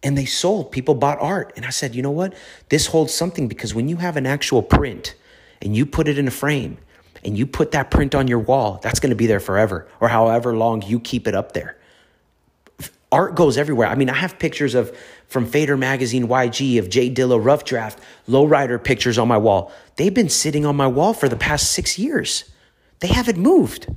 And 0.02 0.16
they 0.16 0.24
sold. 0.24 0.72
People 0.72 0.94
bought 0.94 1.18
art. 1.20 1.52
And 1.56 1.66
I 1.66 1.70
said, 1.70 1.94
you 1.94 2.02
know 2.02 2.10
what? 2.10 2.34
This 2.70 2.86
holds 2.86 3.12
something 3.12 3.48
because 3.48 3.74
when 3.74 3.88
you 3.88 3.96
have 3.96 4.16
an 4.16 4.26
actual 4.26 4.62
print 4.62 5.14
and 5.62 5.76
you 5.76 5.86
put 5.86 6.08
it 6.08 6.18
in 6.18 6.28
a 6.28 6.30
frame 6.30 6.78
and 7.24 7.36
you 7.36 7.46
put 7.46 7.72
that 7.72 7.90
print 7.90 8.14
on 8.14 8.28
your 8.28 8.38
wall, 8.38 8.80
that's 8.82 9.00
going 9.00 9.10
to 9.10 9.16
be 9.16 9.26
there 9.26 9.40
forever 9.40 9.86
or 10.00 10.08
however 10.08 10.56
long 10.56 10.82
you 10.82 11.00
keep 11.00 11.26
it 11.26 11.34
up 11.34 11.52
there. 11.52 11.76
Art 13.10 13.34
goes 13.34 13.56
everywhere. 13.56 13.88
I 13.88 13.94
mean, 13.94 14.10
I 14.10 14.14
have 14.14 14.38
pictures 14.38 14.74
of 14.74 14.96
from 15.28 15.46
Fader 15.46 15.76
Magazine 15.76 16.28
YG 16.28 16.78
of 16.78 16.90
J 16.90 17.10
Dilla 17.10 17.42
Rough 17.42 17.64
Draft, 17.64 17.98
Lowrider 18.28 18.82
pictures 18.82 19.18
on 19.18 19.28
my 19.28 19.38
wall. 19.38 19.72
They've 19.96 20.12
been 20.12 20.28
sitting 20.28 20.66
on 20.66 20.76
my 20.76 20.86
wall 20.86 21.14
for 21.14 21.28
the 21.28 21.36
past 21.36 21.72
six 21.72 21.98
years. 21.98 22.44
They 23.00 23.08
haven't 23.08 23.38
moved. 23.38 23.94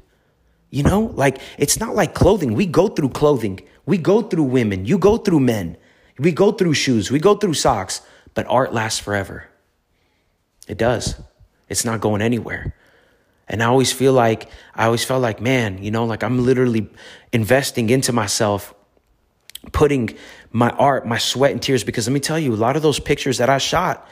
You 0.69 0.83
know, 0.83 1.11
like 1.15 1.39
it's 1.57 1.79
not 1.79 1.95
like 1.95 2.13
clothing. 2.13 2.53
We 2.53 2.65
go 2.65 2.87
through 2.87 3.09
clothing. 3.09 3.59
We 3.85 3.97
go 3.97 4.21
through 4.21 4.43
women. 4.43 4.85
You 4.85 4.97
go 4.97 5.17
through 5.17 5.41
men. 5.41 5.75
We 6.17 6.31
go 6.31 6.53
through 6.53 6.75
shoes. 6.75 7.11
We 7.11 7.19
go 7.19 7.35
through 7.35 7.55
socks. 7.55 8.01
But 8.33 8.45
art 8.47 8.73
lasts 8.73 8.99
forever. 8.99 9.49
It 10.67 10.77
does. 10.77 11.15
It's 11.71 11.85
not 11.85 12.01
going 12.01 12.21
anywhere. 12.21 12.75
And 13.47 13.63
I 13.63 13.67
always 13.67 13.93
feel 13.93 14.11
like, 14.11 14.49
I 14.75 14.85
always 14.85 15.05
felt 15.05 15.21
like, 15.21 15.39
man, 15.39 15.81
you 15.81 15.89
know, 15.89 16.05
like 16.05 16.21
I'm 16.21 16.45
literally 16.45 16.89
investing 17.31 17.89
into 17.89 18.11
myself, 18.11 18.73
putting 19.71 20.17
my 20.51 20.69
art, 20.71 21.07
my 21.07 21.17
sweat 21.17 21.51
and 21.51 21.61
tears. 21.61 21.85
Because 21.85 22.07
let 22.07 22.13
me 22.13 22.19
tell 22.19 22.37
you, 22.37 22.53
a 22.53 22.55
lot 22.55 22.75
of 22.75 22.81
those 22.81 22.99
pictures 22.99 23.37
that 23.37 23.49
I 23.49 23.57
shot, 23.57 24.05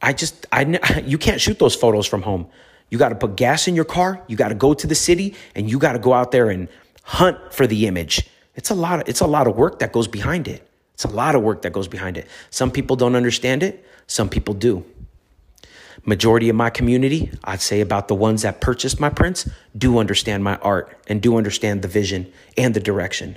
I 0.00 0.12
just, 0.12 0.46
I, 0.52 1.02
you 1.04 1.18
can't 1.18 1.40
shoot 1.40 1.58
those 1.58 1.74
photos 1.74 2.06
from 2.06 2.22
home. 2.22 2.46
You 2.90 2.96
got 2.96 3.10
to 3.10 3.16
put 3.16 3.36
gas 3.36 3.68
in 3.68 3.74
your 3.74 3.84
car. 3.84 4.22
You 4.28 4.36
got 4.36 4.48
to 4.48 4.54
go 4.54 4.72
to 4.72 4.86
the 4.86 4.94
city 4.94 5.34
and 5.56 5.68
you 5.68 5.78
got 5.78 5.92
to 5.92 5.98
go 5.98 6.12
out 6.12 6.30
there 6.30 6.48
and 6.48 6.68
hunt 7.02 7.52
for 7.52 7.66
the 7.66 7.86
image. 7.88 8.28
It's 8.54 8.70
a 8.70 8.74
lot 8.74 9.00
of, 9.00 9.08
it's 9.08 9.20
a 9.20 9.26
lot 9.26 9.48
of 9.48 9.56
work 9.56 9.80
that 9.80 9.92
goes 9.92 10.06
behind 10.06 10.46
it. 10.46 10.66
It's 10.94 11.04
a 11.04 11.10
lot 11.10 11.34
of 11.34 11.42
work 11.42 11.62
that 11.62 11.72
goes 11.72 11.88
behind 11.88 12.16
it. 12.16 12.26
Some 12.50 12.70
people 12.70 12.96
don't 12.96 13.14
understand 13.14 13.62
it. 13.62 13.84
Some 14.06 14.28
people 14.28 14.54
do. 14.54 14.84
Majority 16.04 16.48
of 16.48 16.56
my 16.56 16.70
community, 16.70 17.30
I'd 17.44 17.60
say 17.60 17.80
about 17.80 18.08
the 18.08 18.14
ones 18.14 18.42
that 18.42 18.60
purchased 18.60 18.98
my 19.00 19.10
prints, 19.10 19.48
do 19.76 19.98
understand 19.98 20.42
my 20.44 20.56
art 20.56 20.96
and 21.06 21.20
do 21.20 21.36
understand 21.36 21.82
the 21.82 21.88
vision 21.88 22.32
and 22.56 22.74
the 22.74 22.80
direction. 22.80 23.36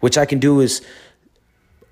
Which 0.00 0.18
I 0.18 0.26
can 0.26 0.38
do 0.38 0.60
is 0.60 0.82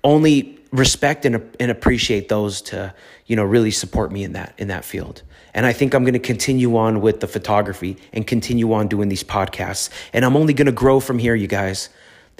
only 0.03 0.59
respect 0.71 1.25
and, 1.25 1.49
and 1.59 1.71
appreciate 1.71 2.29
those 2.29 2.61
to, 2.61 2.93
you 3.25 3.35
know, 3.35 3.43
really 3.43 3.71
support 3.71 4.11
me 4.11 4.23
in 4.23 4.33
that 4.33 4.53
in 4.57 4.67
that 4.67 4.85
field. 4.85 5.23
And 5.53 5.65
I 5.65 5.73
think 5.73 5.93
I'm 5.93 6.03
going 6.03 6.13
to 6.13 6.19
continue 6.19 6.77
on 6.77 7.01
with 7.01 7.21
the 7.21 7.27
photography 7.27 7.97
and 8.13 8.25
continue 8.25 8.71
on 8.73 8.87
doing 8.87 9.09
these 9.09 9.23
podcasts. 9.23 9.89
And 10.13 10.23
I'm 10.23 10.37
only 10.37 10.53
going 10.53 10.67
to 10.67 10.71
grow 10.71 10.99
from 10.99 11.17
here, 11.17 11.35
you 11.35 11.47
guys. 11.47 11.89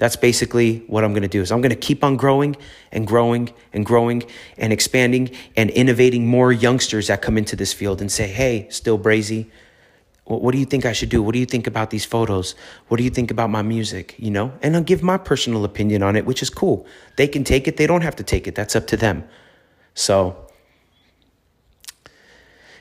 That's 0.00 0.16
basically 0.16 0.78
what 0.86 1.04
I'm 1.04 1.12
going 1.12 1.24
to 1.24 1.28
do. 1.28 1.42
Is 1.42 1.52
I'm 1.52 1.60
going 1.60 1.76
to 1.76 1.76
keep 1.76 2.02
on 2.02 2.16
growing 2.16 2.56
and 2.90 3.06
growing 3.06 3.50
and 3.74 3.84
growing 3.84 4.22
and 4.56 4.72
expanding 4.72 5.30
and 5.58 5.68
innovating 5.68 6.26
more 6.26 6.52
youngsters 6.52 7.08
that 7.08 7.20
come 7.20 7.36
into 7.36 7.54
this 7.54 7.74
field 7.74 8.00
and 8.00 8.10
say, 8.10 8.26
"Hey, 8.26 8.66
still 8.70 8.98
Brazy, 8.98 9.50
what 10.24 10.52
do 10.52 10.58
you 10.58 10.64
think 10.64 10.86
I 10.86 10.94
should 10.94 11.10
do? 11.10 11.22
What 11.22 11.34
do 11.34 11.38
you 11.38 11.44
think 11.44 11.66
about 11.66 11.90
these 11.90 12.06
photos? 12.06 12.54
What 12.88 12.96
do 12.96 13.04
you 13.04 13.10
think 13.10 13.30
about 13.30 13.50
my 13.50 13.60
music? 13.60 14.14
You 14.16 14.30
know, 14.30 14.54
and 14.62 14.74
I'll 14.74 14.82
give 14.82 15.02
my 15.02 15.18
personal 15.18 15.66
opinion 15.66 16.02
on 16.02 16.16
it, 16.16 16.24
which 16.24 16.40
is 16.40 16.48
cool. 16.48 16.86
They 17.16 17.28
can 17.28 17.44
take 17.44 17.68
it, 17.68 17.76
they 17.76 17.86
don't 17.86 18.00
have 18.00 18.16
to 18.16 18.22
take 18.22 18.46
it. 18.46 18.54
That's 18.54 18.74
up 18.74 18.86
to 18.86 18.96
them. 18.96 19.24
So 19.92 20.46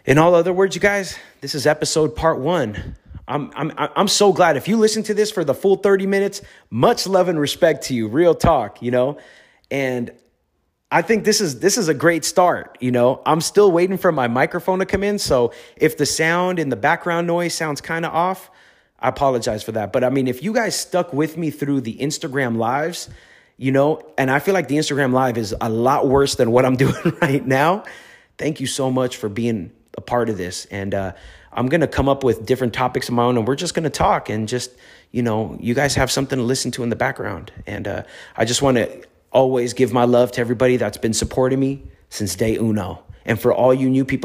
in 0.05 0.17
all 0.17 0.35
other 0.35 0.53
words, 0.53 0.73
you 0.73 0.79
guys, 0.79 1.17
this 1.41 1.53
is 1.53 1.67
episode 1.67 2.15
part 2.15 2.39
one. 2.39 2.95
I'm, 3.29 3.51
I'm, 3.55 3.71
I'm 3.77 4.07
so 4.07 4.33
glad. 4.33 4.57
If 4.57 4.67
you 4.67 4.75
listen 4.75 5.03
to 5.03 5.13
this 5.13 5.31
for 5.31 5.43
the 5.43 5.53
full 5.53 5.75
30 5.75 6.07
minutes, 6.07 6.41
much 6.71 7.05
love 7.07 7.29
and 7.29 7.39
respect 7.39 7.83
to 7.85 7.93
you. 7.93 8.07
Real 8.07 8.33
talk, 8.33 8.81
you 8.81 8.89
know? 8.89 9.19
And 9.69 10.11
I 10.91 11.03
think 11.03 11.23
this 11.23 11.39
is 11.39 11.59
this 11.59 11.77
is 11.77 11.87
a 11.87 11.93
great 11.93 12.25
start. 12.25 12.77
You 12.81 12.91
know, 12.91 13.21
I'm 13.25 13.41
still 13.41 13.71
waiting 13.71 13.97
for 13.97 14.11
my 14.11 14.27
microphone 14.27 14.79
to 14.79 14.85
come 14.87 15.03
in. 15.03 15.19
So 15.19 15.53
if 15.77 15.97
the 15.97 16.05
sound 16.07 16.57
and 16.57 16.71
the 16.71 16.75
background 16.75 17.27
noise 17.27 17.53
sounds 17.53 17.79
kind 17.79 18.05
of 18.05 18.13
off, 18.13 18.49
I 18.99 19.09
apologize 19.09 19.61
for 19.61 19.73
that. 19.73 19.93
But 19.93 20.03
I 20.03 20.09
mean, 20.09 20.27
if 20.27 20.41
you 20.41 20.51
guys 20.51 20.75
stuck 20.75 21.13
with 21.13 21.37
me 21.37 21.51
through 21.51 21.81
the 21.81 21.95
Instagram 21.97 22.57
lives, 22.57 23.09
you 23.57 23.71
know, 23.71 24.01
and 24.17 24.31
I 24.31 24.39
feel 24.39 24.55
like 24.55 24.67
the 24.67 24.77
Instagram 24.77 25.13
live 25.13 25.37
is 25.37 25.53
a 25.61 25.69
lot 25.69 26.07
worse 26.07 26.35
than 26.35 26.49
what 26.49 26.65
I'm 26.65 26.75
doing 26.85 26.95
right 27.21 27.45
now. 27.45 27.83
Thank 28.39 28.59
you 28.59 28.65
so 28.65 28.89
much 28.89 29.17
for 29.17 29.29
being 29.29 29.71
a 29.95 30.01
part 30.01 30.29
of 30.29 30.37
this. 30.37 30.65
And 30.65 30.95
uh, 30.95 31.13
I'm 31.51 31.67
going 31.67 31.81
to 31.81 31.87
come 31.87 32.09
up 32.09 32.23
with 32.23 32.45
different 32.45 32.73
topics 32.73 33.07
of 33.09 33.15
my 33.15 33.23
own, 33.23 33.37
and 33.37 33.47
we're 33.47 33.55
just 33.55 33.73
going 33.73 33.83
to 33.83 33.89
talk 33.89 34.29
and 34.29 34.47
just, 34.47 34.71
you 35.11 35.23
know, 35.23 35.57
you 35.59 35.73
guys 35.73 35.95
have 35.95 36.11
something 36.11 36.37
to 36.37 36.43
listen 36.43 36.71
to 36.71 36.83
in 36.83 36.89
the 36.89 36.95
background. 36.95 37.51
And 37.65 37.87
uh, 37.87 38.03
I 38.35 38.45
just 38.45 38.61
want 38.61 38.77
to 38.77 39.03
always 39.31 39.73
give 39.73 39.93
my 39.93 40.05
love 40.05 40.31
to 40.33 40.41
everybody 40.41 40.77
that's 40.77 40.97
been 40.97 41.13
supporting 41.13 41.59
me 41.59 41.83
since 42.09 42.35
day 42.35 42.55
uno. 42.55 43.03
And 43.25 43.39
for 43.39 43.53
all 43.53 43.73
you 43.73 43.89
new 43.89 44.05
people, 44.05 44.17